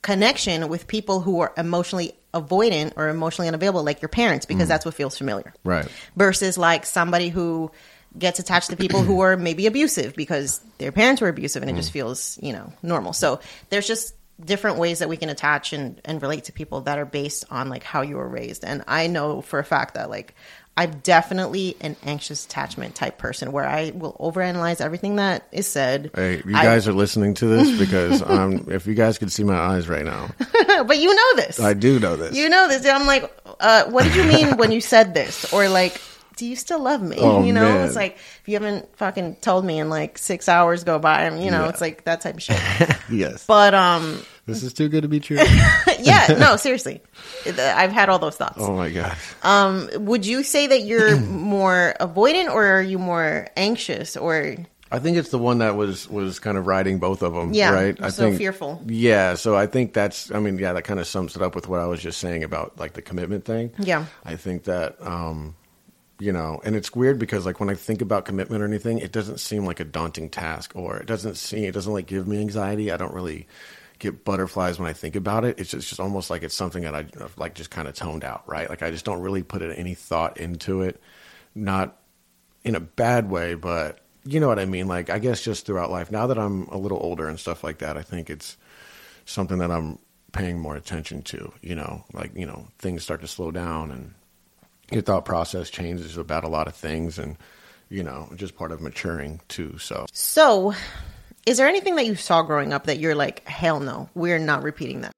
[0.02, 4.70] connection with people who are emotionally avoidant or emotionally unavailable, like your parents, because mm.
[4.70, 5.54] that's what feels familiar.
[5.64, 5.88] Right.
[6.16, 7.72] Versus like somebody who
[8.18, 11.76] gets attached to people who are maybe abusive because their parents were abusive and it
[11.76, 11.94] just mm.
[11.94, 13.14] feels, you know, normal.
[13.14, 16.98] So there's just different ways that we can attach and, and relate to people that
[16.98, 18.64] are based on like how you were raised.
[18.64, 20.34] And I know for a fact that like
[20.80, 26.10] I'm definitely an anxious attachment type person where I will overanalyze everything that is said.
[26.16, 29.44] Hey, you I- guys are listening to this because um, if you guys could see
[29.44, 30.30] my eyes right now,
[30.86, 31.60] but you know this.
[31.60, 32.34] I do know this.
[32.36, 32.86] You know this.
[32.86, 35.52] I'm like, uh, what did you mean when you said this?
[35.52, 36.00] Or like,
[36.38, 37.18] do you still love me?
[37.20, 37.86] Oh, you know, man.
[37.88, 41.52] it's like if you haven't fucking told me and like six hours go by, you
[41.52, 41.70] know, Yeah.
[41.70, 42.58] it's like that type of shit.
[43.12, 43.46] yes.
[43.46, 45.38] But um, this is too good to be true.
[46.00, 47.02] yeah, no, seriously,
[47.46, 48.58] I've had all those thoughts.
[48.60, 49.16] oh my god.
[50.00, 54.58] Would you say that you're more avoidant or are you more anxious or?
[54.92, 57.54] I think it's the one that was was kind of riding both of them.
[57.54, 58.02] Yeah, right.
[58.02, 58.82] I so think fearful.
[58.88, 60.32] Yeah, so I think that's.
[60.32, 62.44] I mean, yeah, that kind of sums it up with what I was just saying
[62.44, 63.72] about like the commitment thing.
[63.78, 64.06] Yeah.
[64.26, 65.56] I think that, um,
[66.20, 69.12] you know, and it's weird because like when I think about commitment or anything, it
[69.12, 72.40] doesn't seem like a daunting task, or it doesn't seem it doesn't like give me
[72.40, 72.92] anxiety.
[72.92, 73.48] I don't really
[74.00, 75.60] get butterflies when I think about it.
[75.60, 77.06] It's just, it's just almost like it's something that I
[77.38, 78.70] like just kind of toned out, right?
[78.70, 81.02] Like I just don't really put any thought into it.
[81.54, 81.98] Not
[82.64, 84.88] in a bad way, but you know what I mean.
[84.88, 86.12] Like I guess just throughout life.
[86.12, 88.58] Now that I'm a little older and stuff like that, I think it's
[89.26, 90.00] something that I'm
[90.32, 91.52] paying more attention to.
[91.62, 94.14] You know, like you know things start to slow down and
[94.92, 97.38] your thought process changes about a lot of things, and
[97.90, 99.78] you know just part of maturing too.
[99.78, 100.74] So So,
[101.46, 104.64] is there anything that you saw growing up that you're like, hell no, we're not
[104.64, 105.14] repeating that?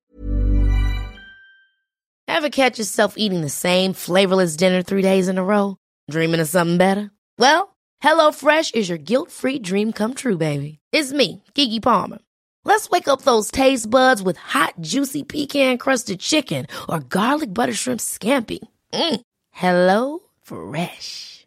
[2.27, 5.77] Ever catch yourself eating the same flavorless dinner three days in a row?
[6.09, 7.11] Dreaming of something better?
[7.37, 10.79] Well, HelloFresh is your guilt-free dream come true, baby.
[10.91, 12.19] It's me, Keke Palmer.
[12.63, 17.99] Let's wake up those taste buds with hot, juicy pecan-crusted chicken or garlic butter shrimp
[17.99, 18.59] scampi.
[18.93, 19.21] Mm.
[19.51, 21.45] Hello Fresh.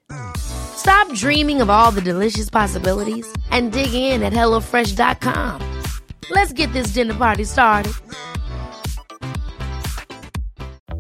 [0.77, 5.83] Stop dreaming of all the delicious possibilities and dig in at HelloFresh.com.
[6.31, 7.93] Let's get this dinner party started.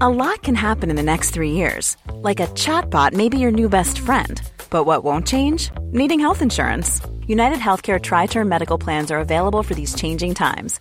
[0.00, 1.96] A lot can happen in the next three years.
[2.10, 4.40] Like a chatbot may be your new best friend.
[4.68, 5.70] But what won't change?
[5.92, 7.00] Needing health insurance.
[7.26, 10.80] United Healthcare TriTerm Medical Plans are available for these changing times.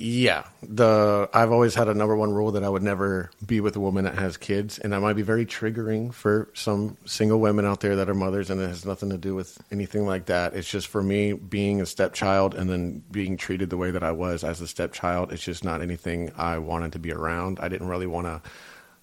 [0.00, 3.74] Yeah, the I've always had a number one rule that I would never be with
[3.74, 7.64] a woman that has kids, and that might be very triggering for some single women
[7.64, 10.54] out there that are mothers, and it has nothing to do with anything like that.
[10.54, 14.12] It's just for me being a stepchild and then being treated the way that I
[14.12, 15.32] was as a stepchild.
[15.32, 17.58] It's just not anything I wanted to be around.
[17.60, 18.40] I didn't really want to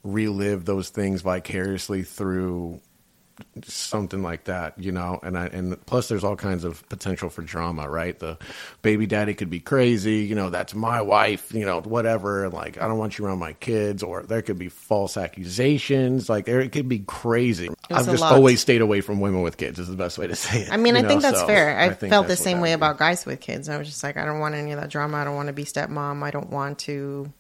[0.04, 2.80] relive those things vicariously through
[3.64, 5.20] something like that, you know.
[5.24, 8.18] And I and plus, there's all kinds of potential for drama, right?
[8.18, 8.38] The
[8.82, 10.50] baby daddy could be crazy, you know.
[10.50, 12.50] That's my wife, you know, whatever.
[12.50, 16.30] Like, I don't want you around my kids, or there could be false accusations.
[16.30, 17.70] Like, there it could be crazy.
[17.90, 18.34] I've just lot.
[18.34, 19.80] always stayed away from women with kids.
[19.80, 20.72] Is the best way to say it.
[20.72, 21.08] I mean, I know?
[21.08, 21.78] think that's So, fair.
[21.80, 23.70] I, think felt the same way about guys with kids.
[23.70, 25.18] I was just like, I don't want any of that drama.
[25.18, 26.24] I don't want to be stepmom.
[26.24, 27.32] I don't want to.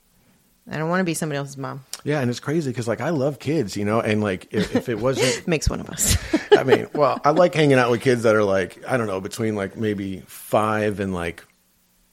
[0.69, 1.84] I don't want to be somebody else's mom.
[2.04, 4.89] Yeah, and it's crazy because like I love kids, you know, and like if, if
[4.89, 6.17] it wasn't Makes one of us.
[6.58, 9.21] I mean, well, I like hanging out with kids that are like, I don't know,
[9.21, 11.45] between like maybe five and like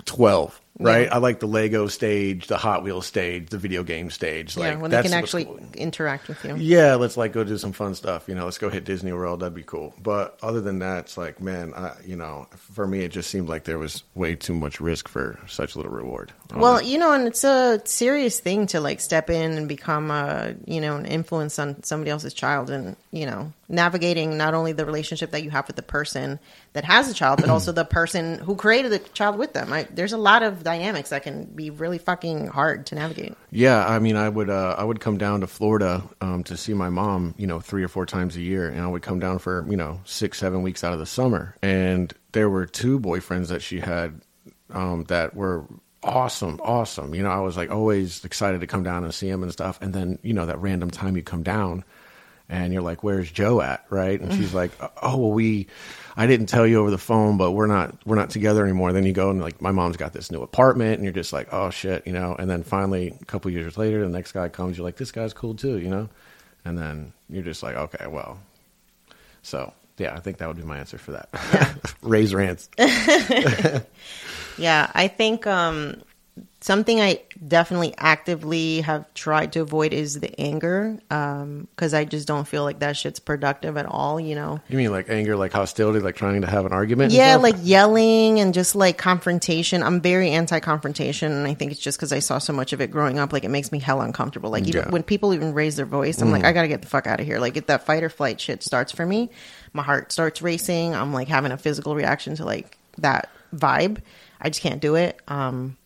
[0.05, 1.07] 12, right?
[1.07, 1.15] Yeah.
[1.15, 4.57] I like the Lego stage, the Hot Wheels stage, the video game stage.
[4.57, 5.61] yeah, Like, when they can actually cool.
[5.75, 6.57] interact with you.
[6.57, 8.29] Yeah, let's like go do some fun stuff.
[8.29, 9.41] You know, let's go hit Disney World.
[9.41, 9.95] That'd be cool.
[10.03, 13.49] But other than that, it's like, man, I, you know, for me, it just seemed
[13.49, 16.33] like there was way too much risk for such little reward.
[16.55, 20.55] Well, you know, and it's a serious thing to like step in and become a,
[20.67, 24.85] you know, an influence on somebody else's child and, you know, navigating not only the
[24.85, 26.39] relationship that you have with the person
[26.75, 29.73] that has a child, but also the person who created the child with them.
[29.73, 33.35] I, there's a lot of dynamics that can be really fucking hard to navigate.
[33.51, 36.75] Yeah, I mean, I would uh, I would come down to Florida um, to see
[36.75, 39.39] my mom, you know, three or four times a year, and I would come down
[39.39, 43.49] for you know six seven weeks out of the summer, and there were two boyfriends
[43.49, 44.21] that she had
[44.71, 45.67] um, that were
[46.03, 47.15] awesome, awesome.
[47.15, 49.81] You know, I was like always excited to come down and see him and stuff,
[49.81, 51.85] and then you know that random time you come down.
[52.49, 54.21] And you're like, "Where's Joe at?" Right?
[54.21, 55.69] And she's like, "Oh, well, we,
[56.17, 59.05] I didn't tell you over the phone, but we're not, we're not together anymore." Then
[59.05, 61.71] you go and like, my mom's got this new apartment, and you're just like, "Oh
[61.71, 62.37] shit," you know.
[62.39, 64.77] And then finally, a couple years later, the next guy comes.
[64.77, 66.09] You're like, "This guy's cool too," you know.
[66.65, 68.39] And then you're just like, "Okay, well."
[69.43, 71.29] So yeah, I think that would be my answer for that.
[72.03, 72.69] Raise rants.
[74.59, 76.03] Yeah, I think um,
[76.63, 82.47] something I definitely actively have tried to avoid is the anger because I just don't
[82.47, 84.61] feel like that shit's productive at all, you know?
[84.69, 87.07] You mean like anger, like hostility, like trying to have an argument?
[87.07, 89.83] and Yeah, like yelling and just like confrontation.
[89.83, 92.81] I'm very anti confrontation, and I think it's just because I saw so much of
[92.81, 93.33] it growing up.
[93.33, 94.51] Like, it makes me hell uncomfortable.
[94.51, 94.91] Like, even Yeah.
[94.91, 97.27] when people even raise their voice, I'm like, I gotta get the fuck out of
[97.27, 97.39] here.
[97.39, 99.31] Like, if that fight or flight shit starts for me,
[99.73, 100.95] my heart starts racing.
[100.95, 103.99] I'm like having a physical reaction to like that vibe.
[104.41, 105.21] I just can't do it.
[105.29, 105.77] Um,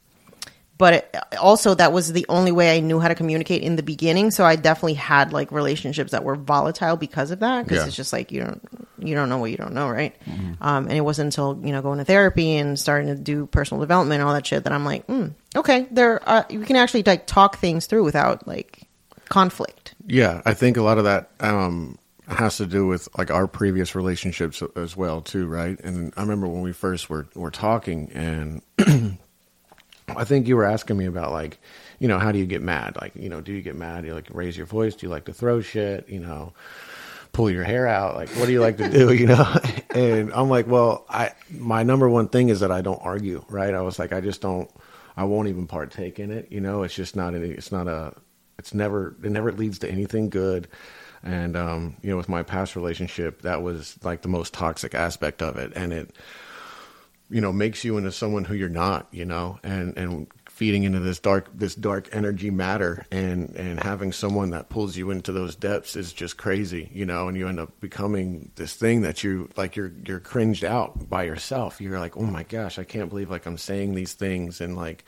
[0.78, 3.82] but it, also that was the only way I knew how to communicate in the
[3.82, 4.30] beginning.
[4.30, 7.64] So I definitely had like relationships that were volatile because of that.
[7.64, 7.86] Because Yeah.
[7.86, 8.62] it's just like you don't
[8.98, 10.14] you don't know what you don't know, right?
[10.60, 13.80] Um, and it wasn't until you know going to therapy and starting to do personal
[13.80, 17.02] development and all that shit that I'm like, mm, okay, there uh, you can actually
[17.04, 18.82] like talk things through without like
[19.28, 19.94] conflict.
[20.06, 23.94] Yeah, I think a lot of that um, has to do with like our previous
[23.94, 25.78] relationships as well, too, right?
[25.80, 28.62] And I remember when we first were were talking, and
[30.08, 31.58] I think you were asking me about like,
[31.98, 32.96] you know, how do you get mad?
[33.00, 34.02] Like, you know, do you get mad?
[34.02, 34.94] Do you like raise your voice?
[34.94, 36.08] Do you like to throw shit?
[36.08, 36.52] You know,
[37.32, 38.14] pull your hair out?
[38.14, 39.12] Like, what do you like to do?
[39.16, 39.60] You know?
[39.90, 43.74] And I'm like, well, I my number one thing is that I don't argue, right?
[43.74, 44.70] I was like, I just don't.
[45.18, 46.52] I won't even partake in it.
[46.52, 47.34] You know, it's just not.
[47.34, 48.14] Any, it's not a.
[48.58, 49.16] It's never.
[49.24, 50.68] It never leads to anything good.
[51.22, 55.42] And um, you know, with my past relationship, that was like the most toxic aspect
[55.42, 56.14] of it, and it
[57.30, 61.00] you know makes you into someone who you're not you know and and feeding into
[61.00, 63.04] this dark this dark energy matter.
[63.10, 67.28] And and having someone that pulls you into those depths is just crazy you know
[67.28, 71.24] and you end up becoming this thing that you like you're you're cringed out by
[71.24, 71.80] yourself.
[71.80, 75.04] You're like oh my gosh i can't believe like i'm saying these things and like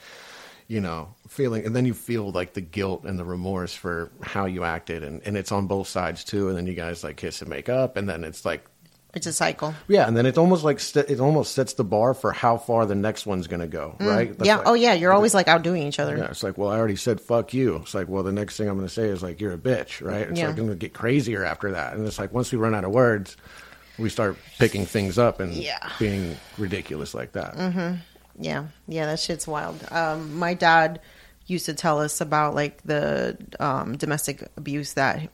[0.67, 4.47] you know feeling and then you feel like the guilt and the remorse for how
[4.47, 5.03] you acted.
[5.03, 6.49] And and it's on both sides too.
[6.49, 7.97] And then you guys like kiss and make up.
[7.97, 8.65] And then it's like
[9.15, 9.75] It's a cycle.
[9.89, 12.85] yeah, and then it's almost like st- it almost sets the bar for how far
[12.85, 14.29] the next one's going to go, right?
[14.29, 14.47] That's Mm.
[14.47, 14.57] yeah.
[14.59, 14.93] like- oh yeah.
[14.93, 16.17] You're always like outdoing each other.
[16.17, 17.77] Yeah, it's like, well, I already said fuck you.
[17.77, 20.05] It's like, well, the next thing I'm going to say is like, you're a bitch,
[20.07, 20.29] right?
[20.29, 20.49] It's Yeah.
[20.49, 22.85] like I'm going to get crazier after that, and it's like once we run out
[22.85, 23.37] of words,
[23.99, 25.89] we start picking things up and Yeah.
[25.99, 27.57] Being ridiculous like that.
[27.57, 27.95] Mm-hmm.
[28.41, 29.83] Yeah, yeah, that shit's wild.
[29.91, 31.01] Um, my dad
[31.47, 35.29] used to tell us about like the um, domestic abuse that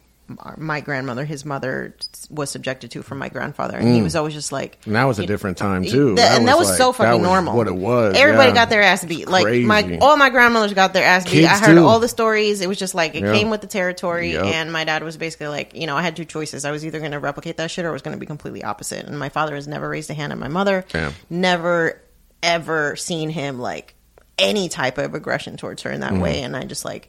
[0.57, 1.95] my grandmother, his mother,
[2.31, 4.05] was subjected to from my grandfather, and he mm.
[4.05, 6.69] was always just like, And that was a different time too, That- and that was
[6.69, 7.57] like- so fucking was normal.
[7.57, 8.55] What it was, Everybody yeah.
[8.55, 9.29] got their ass beat.
[9.29, 11.31] Like my all my grandmothers got their ass beat.
[11.41, 11.85] Kids I heard too.
[11.85, 12.63] all the stories.
[12.63, 13.35] It was just like it Yeah.
[13.35, 14.33] came with the territory.
[14.33, 14.45] Yep.
[14.45, 16.65] And my dad was basically like, you know, I had two choices.
[16.65, 18.65] I was either going to replicate that shit or I was going to be completely
[18.65, 19.05] opposite.
[19.05, 20.87] And my father has never raised a hand at my mother.
[20.95, 21.13] Yeah.
[21.29, 22.01] Never
[22.43, 23.95] ever seen him like
[24.39, 26.23] any type of aggression towards her in that mm.
[26.23, 26.43] way.
[26.43, 27.09] And I just like.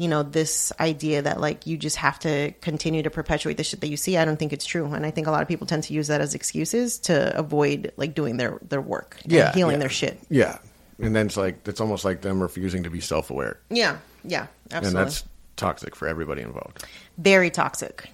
[0.00, 3.80] You know, this idea that like you just have to continue to perpetuate the shit
[3.82, 4.86] that you see, I don't think it's true.
[4.94, 7.92] And I think a lot of people tend to use that as excuses to avoid
[7.98, 9.80] like doing their, their work and yeah, healing yeah.
[9.80, 10.18] their shit.
[10.30, 10.56] Yeah,
[10.98, 14.46] and then it's like it's almost like them refusing to be self aware, Yeah, yeah,
[14.70, 14.88] absolutely.
[15.00, 15.24] and that's
[15.56, 16.82] toxic for everybody involved.
[17.18, 18.08] very toxic.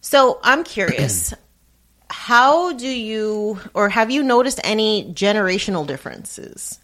[0.00, 1.34] So I'm curious,
[2.08, 6.78] how do you, or have you noticed any generational differences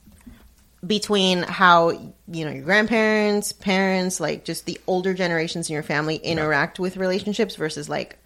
[0.87, 6.17] between how you know your grandparents, parents, like just the older generations in your family
[6.17, 8.19] interact with relationships versus like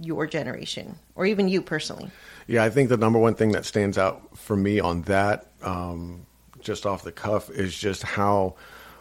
[0.00, 2.10] your generation or even you personally?
[2.46, 6.26] Yeah, I think the number one thing that stands out for me on that, um,
[6.60, 8.54] just off the cuff, is just how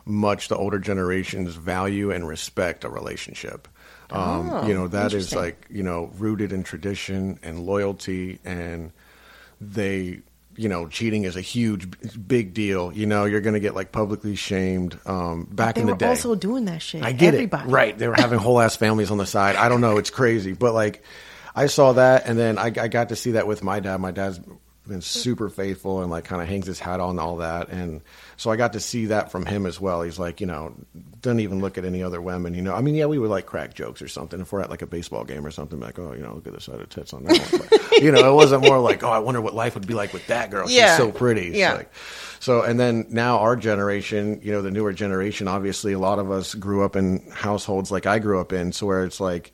[0.05, 3.67] much the older generations value and respect a relationship.
[4.09, 8.91] Um, Oh, you know, that is like, you know, rooted in tradition and loyalty and
[9.59, 10.21] they,
[10.57, 11.87] you know, cheating is a huge,
[12.27, 12.91] big deal.
[12.91, 14.99] You know, you're going to get like publicly shamed.
[15.05, 16.07] Um, back They in the were day.
[16.09, 17.03] also doing that shit.
[17.03, 17.69] I get Everybody.
[17.69, 17.71] it.
[17.71, 17.97] Right.
[17.97, 19.55] They were having whole ass families on the side.
[19.55, 19.97] I don't know.
[19.97, 20.53] It's crazy.
[20.53, 21.03] But like,
[21.55, 23.97] I saw that and then I, I got to see that with my dad.
[24.01, 24.39] My dad's
[24.87, 27.69] been super faithful and like kind of hangs his hat on all that.
[27.69, 28.01] And
[28.37, 30.01] so I got to see that from him as well.
[30.01, 30.73] He's like, you know,
[31.21, 32.73] doesn't even look at any other women, you know.
[32.73, 34.39] I mean, yeah, we would like crack jokes or something.
[34.39, 36.53] If we're at like a baseball game or something, like, oh, you know, look at
[36.53, 37.67] the side of tits on that one.
[37.69, 40.13] But, you know, it wasn't more like, oh, I wonder what life would be like
[40.13, 40.69] with that girl.
[40.69, 40.95] Yeah.
[40.95, 41.47] She's so pretty.
[41.49, 41.73] It's Yeah.
[41.73, 41.93] like,
[42.39, 46.29] so, and then now our generation, you know, the newer generation, obviously a lot of
[46.31, 49.51] us grew up in households like I grew up in, so where it's like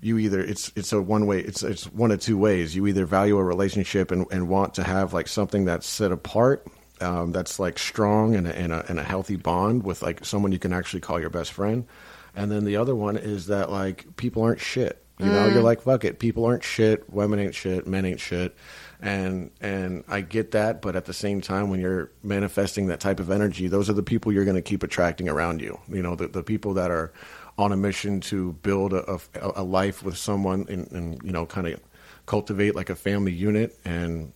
[0.00, 2.76] you either it's it's a one way it's it's one of two ways.
[2.76, 6.66] You either value a relationship and, and want to have like something that's set apart,
[7.00, 10.52] um, that's like strong and a, and a and a healthy bond with like someone
[10.52, 11.86] you can actually call your best friend,
[12.34, 15.02] and then the other one is that like people aren't shit.
[15.18, 16.18] You know, you're like fuck it.
[16.18, 17.08] People aren't shit.
[17.10, 17.86] Women ain't shit.
[17.86, 18.54] Men ain't shit.
[19.00, 23.18] And and I get that, but at the same time, when you're manifesting that type
[23.18, 25.80] of energy, those are the people you're going to keep attracting around you.
[25.88, 27.14] You know, the the people that are
[27.58, 29.20] on a mission to build a, a,
[29.56, 31.80] a life with someone and, and you know kind of
[32.26, 34.32] cultivate like a family unit and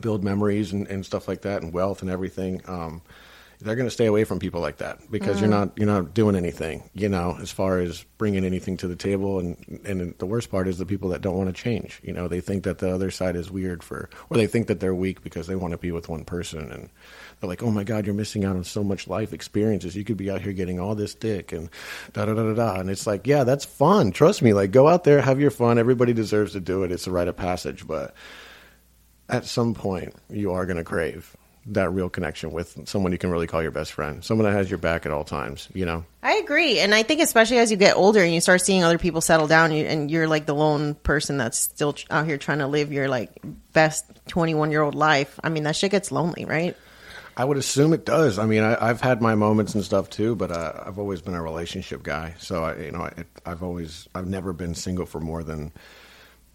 [0.00, 2.62] build memories and, and stuff like that and wealth and everything.
[2.66, 3.02] Um,
[3.60, 5.52] they're going to stay away from people like that because you're mm.
[5.52, 9.38] not you're not doing anything you know as far as bringing anything to the table.
[9.40, 12.28] And and the worst part is the people that don't want to change you know
[12.28, 15.22] they think that the other side is weird for or they think that they're weak
[15.22, 16.70] because they want to be with one person.
[16.70, 16.88] And
[17.40, 19.96] they're like oh my god you're missing out on so much life experiences.
[19.96, 21.68] You could be out here getting all this dick and
[22.12, 22.80] da da da da da.
[22.80, 24.12] And it's like yeah that's fun.
[24.12, 25.78] Trust me like go out there have your fun.
[25.78, 26.92] Everybody deserves to do it.
[26.92, 27.86] It's a rite of passage.
[27.86, 28.14] But
[29.28, 31.36] at some point you are going to crave
[31.68, 34.70] that real connection with someone you can really call your best friend, someone that has
[34.70, 36.04] your back at all times, you know?
[36.22, 38.98] I agree, and I think especially as you get older and you start seeing other
[38.98, 42.58] people settle down, you, and you're like the lone person that's still out here trying
[42.58, 43.30] to live your like
[43.72, 45.38] best 21 year old life.
[45.42, 46.76] I mean, that shit gets lonely, right?
[47.36, 48.36] I would assume it does.
[48.38, 51.34] I mean, I, I've had my moments and stuff too, but uh, I've always been
[51.34, 52.34] a relationship guy.
[52.38, 53.12] So I, you know, I,
[53.46, 55.70] I've always, I've never been single for more than,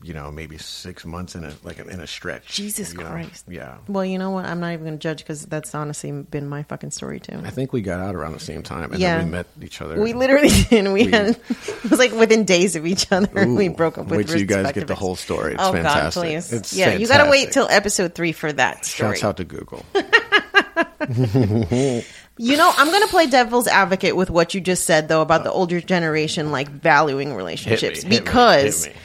[0.04, 2.48] you know, maybe six months in a like in a stretch.
[2.48, 3.10] Jesus you know?
[3.10, 3.46] Christ.
[3.50, 3.78] Yeah.
[3.88, 4.46] Well, you know what?
[4.46, 7.42] I'm not even going to judge because that's honestly been my fucking story too.
[7.44, 9.18] I think we got out around the same time, and Yeah.
[9.18, 10.00] then we met each other.
[10.02, 10.86] We literally did.
[10.88, 13.48] We, We- had it was like within days of each other.
[13.48, 15.54] we broke up with wait you guys get the whole story.
[15.54, 16.22] It's oh fantastic.
[16.22, 16.52] God, please!
[16.54, 17.54] It's yeah, you got to wait fantastic.
[17.54, 19.16] till episode three for that story.
[19.18, 19.86] Shouts out to Google.
[22.36, 25.44] You know, I'm going to play devil's advocate with what you just said, though, about
[25.44, 28.02] the older generation like valuing relationships.
[28.02, 29.02] hit me, because, hit me.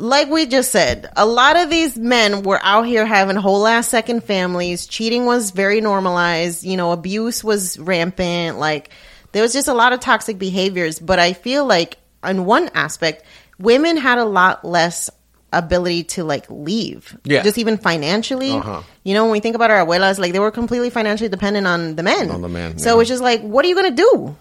[0.00, 3.88] Like we just said, a lot of these men were out here having whole ass
[3.88, 4.86] second families.
[4.86, 6.64] Cheating was very normalized.
[6.64, 8.58] You know, abuse was rampant.
[8.58, 8.90] Like,
[9.32, 10.98] there was just a lot of toxic behaviors.
[10.98, 13.24] But I feel like, on one aspect,
[13.58, 15.10] women had a lot less
[15.52, 17.42] ability to like leave Yeah.
[17.42, 18.82] just even financially Uh-huh.
[19.02, 21.96] you know when we think about our abuelas like they were completely financially dependent on
[21.96, 23.00] the men On the men, so yeah.
[23.00, 24.36] it's just like what are you gonna do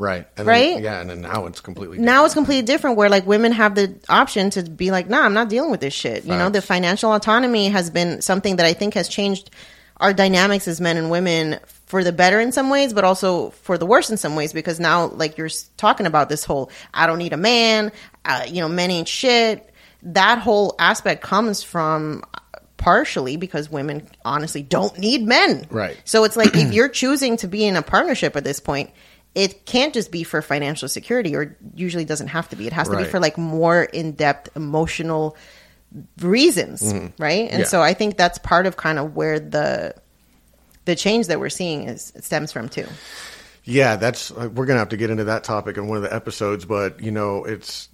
[0.00, 0.26] Right.
[0.36, 0.74] And Right?
[0.74, 2.06] Then, yeah, and then now it's completely different.
[2.06, 5.34] now it's completely different where like women have the option to be like nah i'm
[5.34, 8.72] not dealing with this shit you know the financial autonomy has been something that i
[8.72, 9.50] think has changed
[9.98, 13.76] our dynamics as men and women for the better in some ways but also for
[13.76, 17.18] the worse in some ways because now like you're talking about this whole i don't
[17.18, 17.92] need a man
[18.24, 19.72] uh, you know men ain't shit
[20.02, 22.38] that whole aspect comes from uh,
[22.78, 26.00] partially because women honestly don't need men Right.
[26.06, 28.88] so it's like if you're choosing to be in a partnership at this point,
[29.34, 32.66] it can't just be for financial security, or usually doesn't have to be.
[32.66, 35.36] It has to be for like more in depth emotional
[36.20, 36.82] reasons,
[37.18, 37.48] right?
[37.50, 37.66] And Yeah.
[37.66, 39.94] so I think that's part of kind of where the
[40.84, 42.86] the change that we're seeing is stems from too.
[43.64, 46.12] Yeah, that's uh, we're gonna have to get into that topic in one of the
[46.14, 47.88] episodes, but you know, it's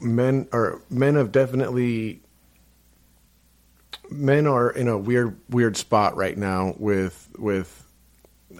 [0.00, 2.22] men or men have definitely
[4.10, 7.83] men are in a weird weird spot right now with with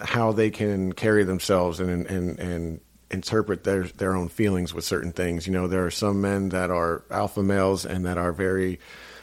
[0.01, 2.81] how they can carry themselves and and and
[3.11, 5.47] interpret their their own feelings with certain things.
[5.47, 8.79] You know, there are some men that are alpha males and that are very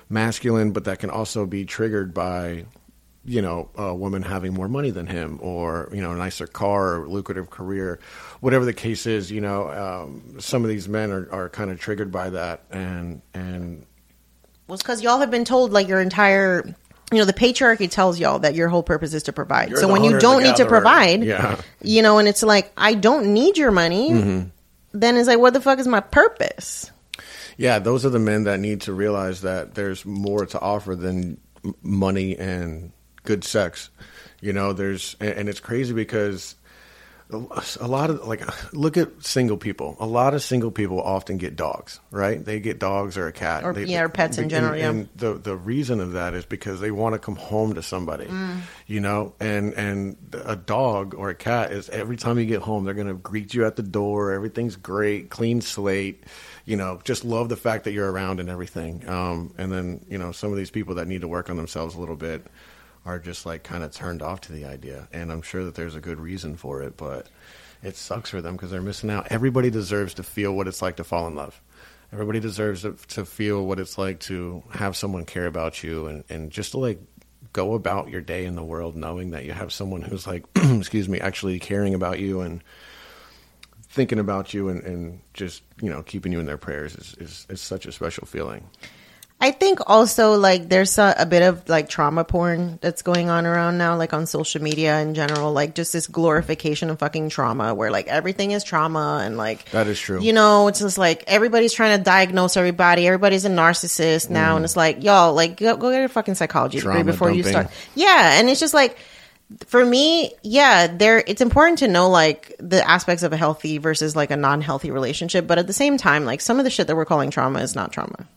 [0.09, 2.67] masculine, but that can also be triggered by
[3.25, 7.01] you know, a woman having more money than him, or you know, a nicer car,
[7.01, 8.01] or lucrative career,
[8.41, 9.31] whatever the case is.
[9.31, 13.23] You know, um, some of these men are, are kind of triggered by that, and
[13.33, 13.87] and
[14.67, 16.75] Well, because y'all have been told like your entire,
[17.13, 19.71] you know, the patriarchy tells y'all that your whole purpose is to provide.
[19.71, 21.61] You're so when you don't need to provide, Yeah.
[21.83, 24.49] you know, and it's like I don't need your money, Mm-hmm.
[24.93, 26.91] then it's like what the fuck is my purpose?
[27.59, 31.39] Yeah, those are the men that need to realize that there's more to offer than
[31.83, 32.93] money and
[33.25, 33.91] good sex.
[34.41, 36.57] You know, there's and and it's crazy because
[37.81, 38.43] a lot of like
[38.75, 39.97] look at single people.
[40.01, 42.45] A lot of single people often get dogs, right?
[42.45, 44.91] They get dogs or a cat, Or- They- yeah, or pets in and- general, yeah.
[44.91, 48.27] And the the reason of that is because they want to come home to somebody,
[48.27, 48.59] Mm.
[48.87, 49.35] you know.
[49.41, 53.15] And and a dog or a cat is every time you get home, they're gonna
[53.15, 54.33] greet you at the door.
[54.33, 56.25] Everything's great, clean slate.
[56.65, 59.09] You know, just love the fact that you're around and everything.
[59.09, 61.95] Um, and then you know, some of these people that need to work on themselves
[61.95, 62.47] a little bit
[63.05, 65.09] are just like kind of turned off to the idea.
[65.13, 67.29] And I'm sure that there's a good reason for it, but
[67.83, 69.29] it sucks for them because they're missing out.
[69.31, 71.61] Everybody deserves to feel what it's like to fall in love.
[72.13, 76.51] Everybody deserves to, feel what it's like to have someone care about you and, and
[76.51, 77.01] just to like
[77.55, 81.09] go about your day in the world knowing that you have someone who's like, excuse
[81.09, 82.63] me, actually caring about you and
[83.89, 87.47] thinking about you and, and just, you know, keeping you in their prayers is, is,
[87.49, 88.69] is such a special feeling.
[89.43, 93.45] I think also like there's a, a bit of like trauma porn that's going on
[93.45, 97.75] around now, like on social media in general, like just this glorification of fucking trauma
[97.75, 100.23] where like everything is trauma and like That is true.
[100.23, 103.05] You know, it's just like everybody's trying to diagnose everybody.
[103.05, 106.79] Everybody's a narcissist now, and it's like y'all like go, go get a fucking psychology
[106.79, 106.95] degree Mm.
[106.95, 107.67] Trauma before you start.
[107.97, 108.97] Yeah, and it's just like
[109.67, 114.15] for me, yeah, there it's important to know like the aspects of a healthy versus
[114.15, 116.95] like a non-healthy relationship, but at the same time, like some of the shit that
[116.95, 118.29] we're calling trauma is not trauma.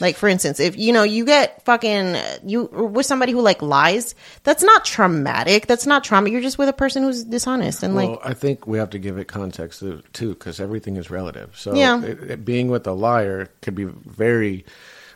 [0.00, 4.14] Like for instance, if you know you get fucking you with somebody who like lies,
[4.42, 5.66] that's not traumatic.
[5.66, 6.30] That's not trauma.
[6.30, 8.98] You're just with a person who's dishonest and Well, like I think we have to
[8.98, 11.50] give it context uh, too, too, because everything is relative.
[11.56, 12.02] So, Yeah.
[12.02, 14.64] it, it- being with a liar could be very,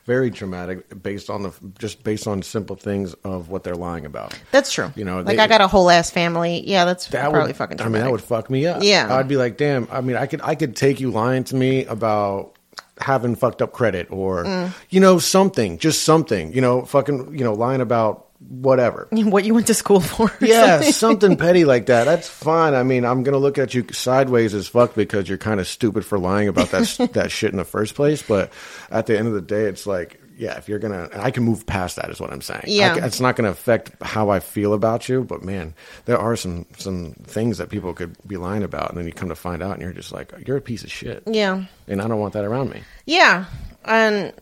[0.06, 4.38] very traumatic based on the just based on simple things of what they're lying about.
[4.52, 4.90] that's true.
[4.96, 6.62] You know, like they- I got a whole ass family.
[6.66, 7.80] Yeah, that's That probably would, fucking.
[7.80, 8.82] I mean, that would fuck me up.
[8.82, 9.14] Yeah.
[9.14, 9.86] I'd be like, damn.
[9.90, 12.54] I mean, I could, I could take you lying to me about
[13.00, 14.72] having fucked up credit or, Mm.
[14.90, 19.08] you know, something, just something, you know, fucking, you know, lying about whatever.
[19.12, 20.32] what you went to school for.
[20.40, 20.92] Yeah, something.
[20.92, 22.04] something petty like that.
[22.04, 22.74] That's fine.
[22.74, 26.04] I mean, I'm gonna look at you sideways as fuck because you're kind of stupid
[26.04, 28.22] for lying about that that shit in the first place.
[28.22, 28.52] But
[28.90, 31.66] at the end of the day, it's like, yeah, if you're gonna, I can move
[31.66, 32.08] past that.
[32.10, 32.62] Is what I'm saying.
[32.66, 32.98] Yeah.
[32.98, 35.24] ca- it's not gonna affect how I feel about you.
[35.24, 35.74] But man,
[36.04, 39.28] there are some some things that people could be lying about, and then you come
[39.30, 41.64] to find out, and you're just like, you're a piece of shit, Yeah.
[41.88, 42.82] and I don't want that around me.
[43.04, 43.46] Yeah.
[43.84, 44.32] And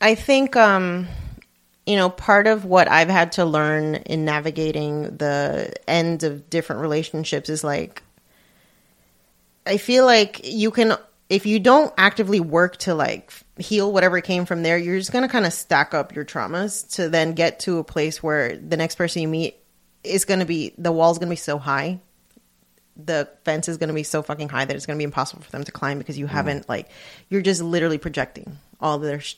[0.00, 1.06] I think um
[1.86, 6.82] you know, part of what I've had to learn in navigating the end of different
[6.82, 8.02] relationships is like
[9.64, 10.94] I feel like you can
[11.28, 15.22] if you don't actively work to like heal whatever came from there, you're just going
[15.22, 18.76] to kind of stack up your traumas to then get to a place where the
[18.76, 19.56] next person you meet
[20.04, 22.00] is going to be the wall's going to be so high
[22.96, 25.42] the fence is going to be so fucking high that it's going to be impossible
[25.42, 26.30] for them to climb because you mm.
[26.30, 26.88] haven't like
[27.28, 29.36] you're just literally projecting all their sh-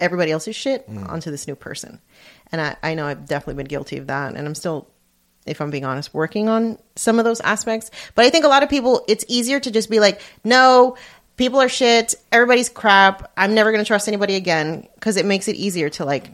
[0.00, 1.08] everybody else's shit mm.
[1.08, 2.00] onto this new person.
[2.50, 4.88] And I, I know i've definitely been guilty of that and i'm still
[5.46, 7.90] if i'm being honest working on some of those aspects.
[8.14, 10.96] But i think a lot of people it's easier to just be like no
[11.38, 15.48] people are shit everybody's crap i'm never going to trust anybody again because it makes
[15.48, 16.30] it easier to like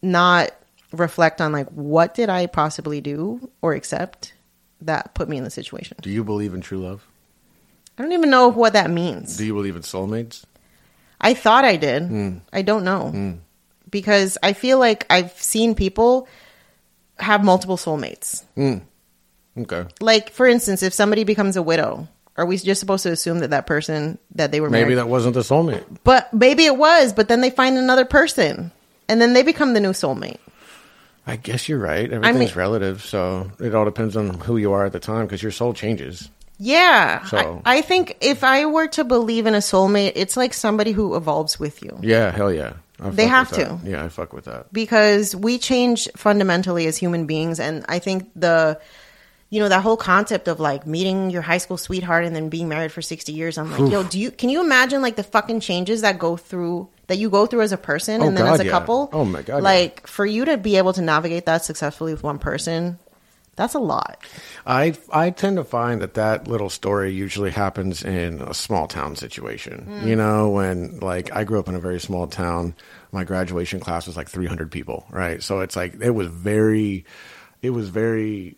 [0.00, 0.52] not
[0.92, 4.32] reflect on like what did i possibly do or accept
[4.80, 7.04] that put me in the situation Do you believe in true love?
[7.98, 9.36] I don't even know what that means.
[9.36, 10.44] Do you believe in soulmates?
[11.20, 12.04] I thought I did.
[12.04, 12.38] Hmm.
[12.52, 13.38] I don't know.
[13.90, 16.28] Because I feel like I've seen people
[17.18, 18.44] have multiple soulmates.
[19.56, 19.84] Okay.
[20.00, 22.06] Like, for instance, if somebody becomes a widow,
[22.38, 24.98] are we just supposed to assume that that person that they were Maybe married?
[24.98, 25.84] that wasn't the soulmate.
[26.04, 28.70] but maybe it was, but then they find another person.
[29.10, 30.38] And then they become the new soulmate.
[31.26, 32.10] I guess you're right.
[32.10, 35.42] Everything's mean- relative, so it all depends on who you are at the time because
[35.42, 36.30] your soul changes.
[36.58, 37.24] Yeah.
[37.26, 40.92] So- I, I think if I were to believe in a soulmate, it's like somebody
[40.92, 41.98] who evolves with you.
[42.02, 42.74] Yeah, hell yeah.
[43.00, 43.56] I They fuck have that.
[43.82, 43.88] to.
[43.88, 44.72] Yeah, I fuck with that.
[44.72, 48.80] because we change fundamentally as human beings and i think the
[49.50, 52.68] you know that whole concept of like meeting your high school sweetheart and then being
[52.68, 55.60] married for 60 years i'm like yo do you can you imagine like the fucking
[55.60, 58.54] changes that go through that you go through as a person Oh, and then God,
[58.54, 58.70] as a yeah.
[58.70, 59.62] couple Oh, my God, yeah.
[59.62, 62.98] like for you to be able to navigate that successfully with one person
[63.56, 64.18] That's a lot.
[64.66, 69.16] I I tend to find that that little story usually happens in a small town
[69.16, 69.84] situation.
[69.88, 70.06] Mm.
[70.06, 72.74] You know, when like I grew up in a very small town,
[73.10, 75.42] my graduation class was like 300 people, right?
[75.42, 77.04] So it's like it was very
[77.60, 78.57] it was very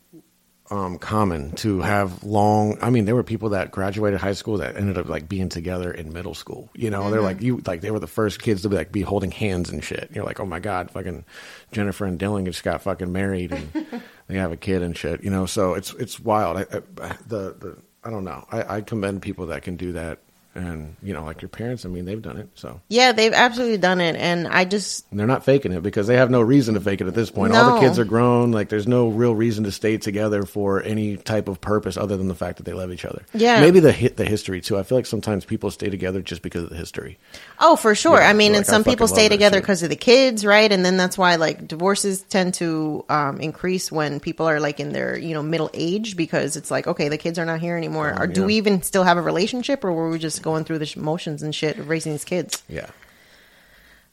[0.71, 2.79] um, common to have long.
[2.81, 5.93] I mean, there were people that graduated high school that ended up like being together
[5.93, 6.71] in middle school.
[6.75, 9.03] You know, they're like you like they were the first kids to be like be
[9.03, 10.11] holding hands and shit.
[10.15, 11.25] You're like, oh my god, fucking
[11.73, 13.73] Jennifer and Dylan just got fucking married and
[14.29, 15.25] they have a kid and shit.
[15.25, 16.57] You know, so it's it's wild.
[16.59, 16.61] I,
[17.03, 18.47] I, the the I don't know.
[18.51, 20.21] I, I commend people that can do that.
[20.53, 23.79] And you know, like your parents, I mean, they've done it, so Yeah, they've absolutely
[23.79, 24.17] done it.
[24.17, 27.01] And I just, and they're not faking it because they have no reason to fake
[27.01, 27.55] it at this point.
[27.55, 28.51] All the kids are grown.
[28.51, 32.27] Like, there's no real reason to stay together for any type of purpose other than
[32.27, 33.25] the fact that they love each other.
[33.33, 33.61] Yeah.
[33.61, 34.77] maybe the hit the history too.
[34.77, 37.19] I feel like sometimes people stay together just because of the history.
[37.61, 38.19] oh, for sure.
[38.19, 40.71] Yeah, I mean, and some people stay together because of the kids, right?
[40.71, 44.93] And then that's why like divorces tend to um, increase when people are like in
[44.93, 48.17] their, you know, middle age because it's like, okay, the kids are not here anymore.
[48.19, 48.47] or do yeah.
[48.49, 51.43] we even still have a relationship or were we just going through the sh- motions
[51.43, 52.63] and shit of raising these kids?
[52.69, 52.91] Yeah,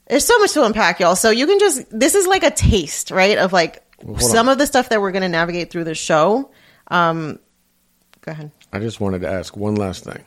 [0.08, 1.16] There's so much to unpack, y'all.
[1.16, 4.54] So you can just this is like a taste, right, of like hold some on.
[4.54, 6.52] of the stuff that we're gonna navigate through the show.
[6.90, 7.40] Um,
[8.22, 8.52] go ahead.
[8.72, 10.24] I just wanted to ask one last thing.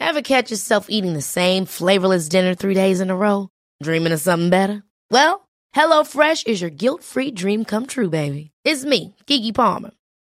[0.00, 3.48] Ever catch yourself eating the same flavorless dinner three days in a row?
[3.82, 4.82] Dreaming of something better?
[5.10, 5.46] Well,
[5.76, 8.50] HelloFresh is your guilt-free dream come true, baby.
[8.64, 9.90] It's me, Keke Palmer.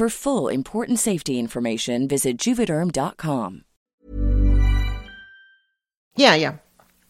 [0.00, 3.64] For full important safety information, visit juvederm.com.
[6.16, 6.54] Yeah, yeah.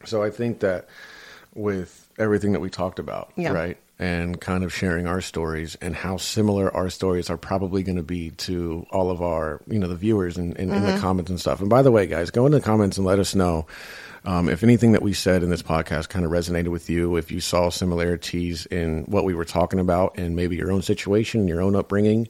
[0.05, 0.89] So I think that
[1.55, 3.53] with everything that we talked about, Yeah.
[3.53, 7.95] right, and kind of sharing our stories and how similar our stories are probably going
[7.95, 11.31] to be to all of our, you know, the viewers and in, in, the comments
[11.31, 11.61] and stuff.
[11.61, 13.69] And by the way, guys, go in the comments and let us know
[14.25, 17.15] um, if anything that we said in this podcast kind of resonated with you.
[17.15, 21.47] If you saw similarities in what we were talking about and maybe your own situation,
[21.47, 22.27] your own upbringing.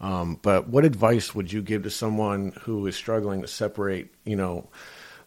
[0.00, 4.36] Um, but what advice would you give to someone who is struggling to separate, you
[4.36, 4.68] know,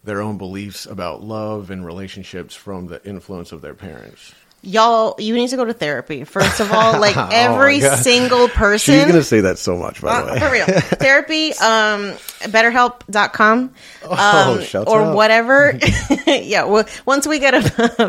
[0.02, 4.34] their own beliefs about love and relationships from the influence of their parents?
[4.66, 6.24] Y'all, you need to go to therapy.
[6.24, 7.98] First of all, like every God.
[7.98, 8.94] single person.
[8.94, 10.40] She's going to say that so much, by the Uh, way.
[10.40, 10.64] for real.
[10.80, 12.14] Therapy, um,
[12.50, 13.74] betterhelp.com.
[14.04, 15.14] Oh, Um, shouts or out.
[15.16, 15.78] whatever.
[16.26, 16.64] yeah.
[16.64, 17.60] Well, once we get a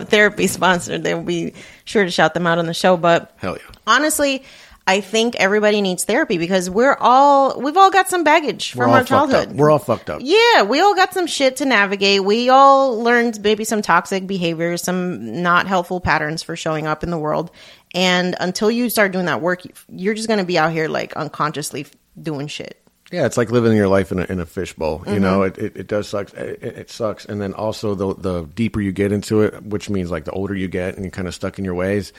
[0.06, 1.54] therapy sponsor, then we'll be
[1.84, 2.98] sure to shout them out on the show.
[2.98, 3.76] But Hell yeah.
[3.86, 4.44] honestly,
[4.88, 9.04] I think everybody needs therapy because we're all, we've all got some baggage from our
[9.04, 9.54] childhood.
[9.58, 10.22] We're all fucked up.
[10.24, 12.24] Yeah, we all got some shit to navigate.
[12.24, 17.10] We all learned maybe some toxic behaviors, some not helpful patterns for showing up in
[17.10, 17.50] the world.
[17.96, 21.16] And until you start doing that work, you're just going to be out here like
[21.16, 21.88] unconsciously
[22.22, 22.85] doing shit.
[23.12, 25.04] Yeah, it's like living your life in a, in a fishbowl.
[25.06, 25.22] You Mm-hmm.
[25.22, 26.34] know, it, it, it does suck.
[26.34, 27.24] It, it sucks.
[27.26, 30.56] And then also the the deeper you get into it, which means like the older
[30.56, 32.14] you get and you're kind of stuck in your ways,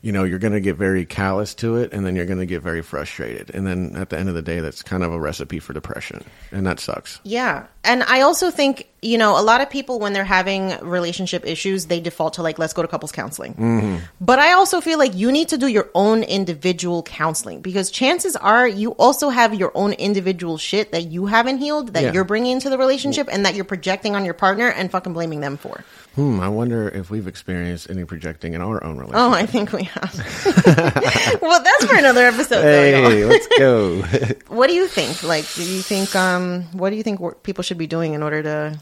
[0.00, 2.46] you know, you're going to get very callous to it, and then you're going to
[2.46, 3.50] get very frustrated.
[3.54, 6.24] And then at the end of the day, that's kind of a recipe for depression,
[6.52, 7.20] and that sucks.
[7.22, 7.66] Yeah.
[7.84, 11.86] And I also think, you know, a lot of people, when they're having relationship issues,
[11.86, 13.54] they default to like, let's go to couples counseling.
[13.54, 13.96] Mm-hmm.
[14.20, 18.36] But I also feel like you need to do your own individual counseling because chances
[18.36, 22.12] are you also have your own individual shit that you haven't healed that Yeah.
[22.12, 25.40] you're bringing into the relationship and that you're projecting on your partner and fucking blaming
[25.40, 25.82] them for.
[26.16, 26.40] Hmm.
[26.40, 29.16] I wonder if we've experienced any projecting in our own relationship.
[29.16, 31.38] Oh, I think we have.
[31.40, 32.62] well, that's for another episode.
[32.62, 33.10] though.
[33.10, 34.02] Hey, let's go.
[34.48, 35.22] what do you think?
[35.22, 38.42] Like, do you think um, what do you think people should be doing in order
[38.42, 38.80] to,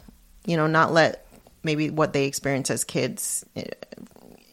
[0.49, 1.25] you know, not let
[1.63, 3.65] maybe what they experience as kids eh,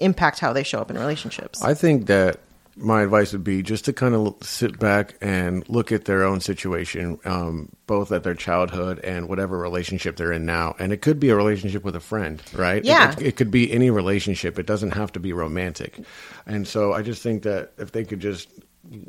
[0.01, 1.62] impact how they show up in relationships?
[1.62, 2.40] I think that
[2.78, 6.40] my advice would be just to kind of sit back and look at their own
[6.42, 10.74] situation, um, both at their childhood and whatever relationship they're in now.
[10.78, 12.78] And it could be a relationship with a friend, right?
[12.78, 13.12] It- Yeah.
[13.12, 14.59] It, it could be any relationship.
[14.59, 15.99] It doesn't have to be romantic.
[16.47, 18.51] And so I just think that if they could just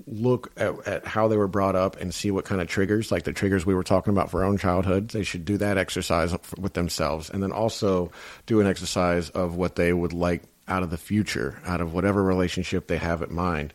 [0.06, 3.24] look at, at how they were brought up and see what kind of triggers, like
[3.24, 6.36] the triggers we were talking about for our own childhood, they should do that exercise
[6.58, 7.30] with themselves.
[7.30, 8.12] And then also
[8.46, 12.24] do an exercise of what they would like out of the future, out of whatever
[12.24, 13.74] relationship they have at mind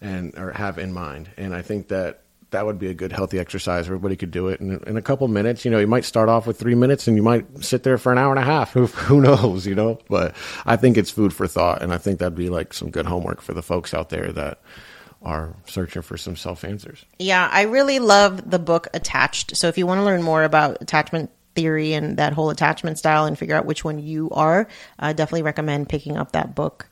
[0.00, 1.30] and or have in mind.
[1.36, 3.86] And I think that that would be a good healthy exercise.
[3.86, 5.64] Everybody could do it in, in a couple minutes.
[5.64, 8.12] You know, you might start off with three minutes and you might sit there for
[8.12, 8.72] an hour and a half.
[8.74, 9.98] Who, who knows, you know?
[10.08, 10.34] But
[10.66, 11.82] I think it's food for thought.
[11.82, 14.60] And I think that'd be like some good homework for the folks out there that
[15.22, 17.04] are searching for some self answers.
[17.18, 19.56] Yeah, I really love the book Attached.
[19.56, 23.26] So if you want to learn more about attachment theory and that whole attachment style
[23.26, 24.68] and figure out which one you are,
[24.98, 26.88] I definitely recommend picking up that book.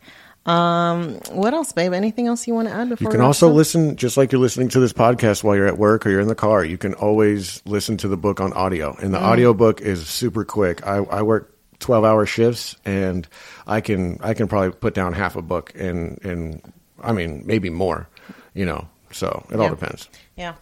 [0.47, 1.93] Um, what else, babe?
[1.93, 4.70] Anything else you want to add before You can also listen, just like you're listening
[4.70, 7.62] to this podcast while you're at work or you're in the car, you can always
[7.66, 8.97] listen to the book on audio.
[8.97, 10.87] And the audio book is super quick.
[10.87, 13.29] I, I work 12 hour shifts and
[13.66, 16.62] I can, I can probably put down half a book in, in,
[17.03, 18.09] I mean, maybe more,
[18.55, 20.09] you know, so it all depends.
[20.37, 20.55] Yeah.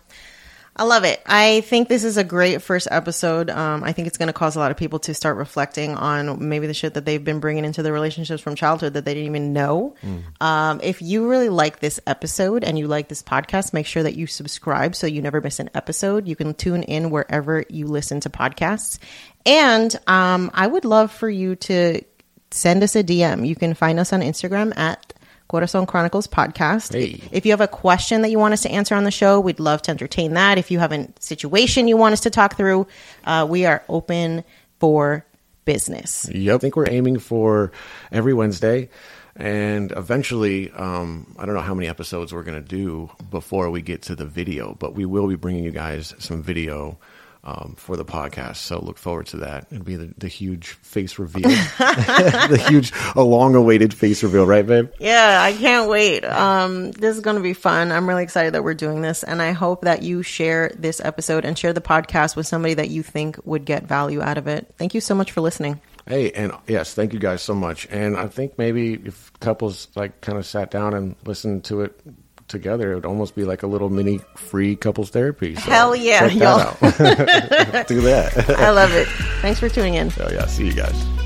[0.78, 1.22] I love it.
[1.24, 3.48] I think this is a great first episode.
[3.48, 6.50] Um, I think it's going to cause a lot of people to start reflecting on
[6.50, 9.30] maybe the shit that they've been bringing into their relationships from childhood that they didn't
[9.30, 9.94] even know.
[10.38, 14.16] Um, if you really like this episode and you like this podcast, make sure that
[14.16, 16.28] you subscribe so you never miss an episode.
[16.28, 18.98] You can tune in wherever you listen to podcasts.
[19.46, 22.02] And um, I would love for you to
[22.50, 23.48] send us a DM.
[23.48, 25.05] You can find us on Instagram at
[25.48, 26.92] Corazon Chronicles Podcast.
[26.92, 27.20] Hey.
[27.30, 29.60] If you have a question that you want us to answer on the show, we'd
[29.60, 30.58] love to entertain that.
[30.58, 32.86] If you have a situation you want us to talk through,
[33.24, 34.44] uh, we are open
[34.78, 35.24] for
[35.64, 36.28] business.
[36.32, 36.54] Yep.
[36.54, 37.72] I think we're aiming for
[38.10, 38.88] every Wednesday.
[39.36, 43.82] And eventually, um, I don't know how many episodes we're going to do before we
[43.82, 46.98] get to the video, but we will be bringing you guys some video
[47.46, 48.56] um, for the podcast.
[48.56, 49.68] So look forward to that.
[49.70, 54.66] It'll be the, the huge face reveal, the huge, a long awaited face reveal, right,
[54.66, 54.90] babe?
[54.98, 56.24] Yeah, I can't wait.
[56.24, 57.92] Um, this is going to be fun.
[57.92, 61.44] I'm really excited that we're doing this, and I hope that you share this episode
[61.44, 64.74] and share the podcast with somebody that you think would get value out of it.
[64.76, 65.80] Thank you so much for listening.
[66.08, 67.86] Hey, and yes, thank you guys so much.
[67.90, 72.00] And I think maybe if couples like kind of sat down and listened to it
[72.48, 75.54] together, it would almost be like a little mini free couples therapy.
[75.56, 76.80] So Hell yeah, that out.
[77.88, 78.50] Do that.
[78.58, 79.06] I love it.
[79.40, 80.10] Thanks for tuning in.
[80.10, 81.25] Hell yeah, see you guys.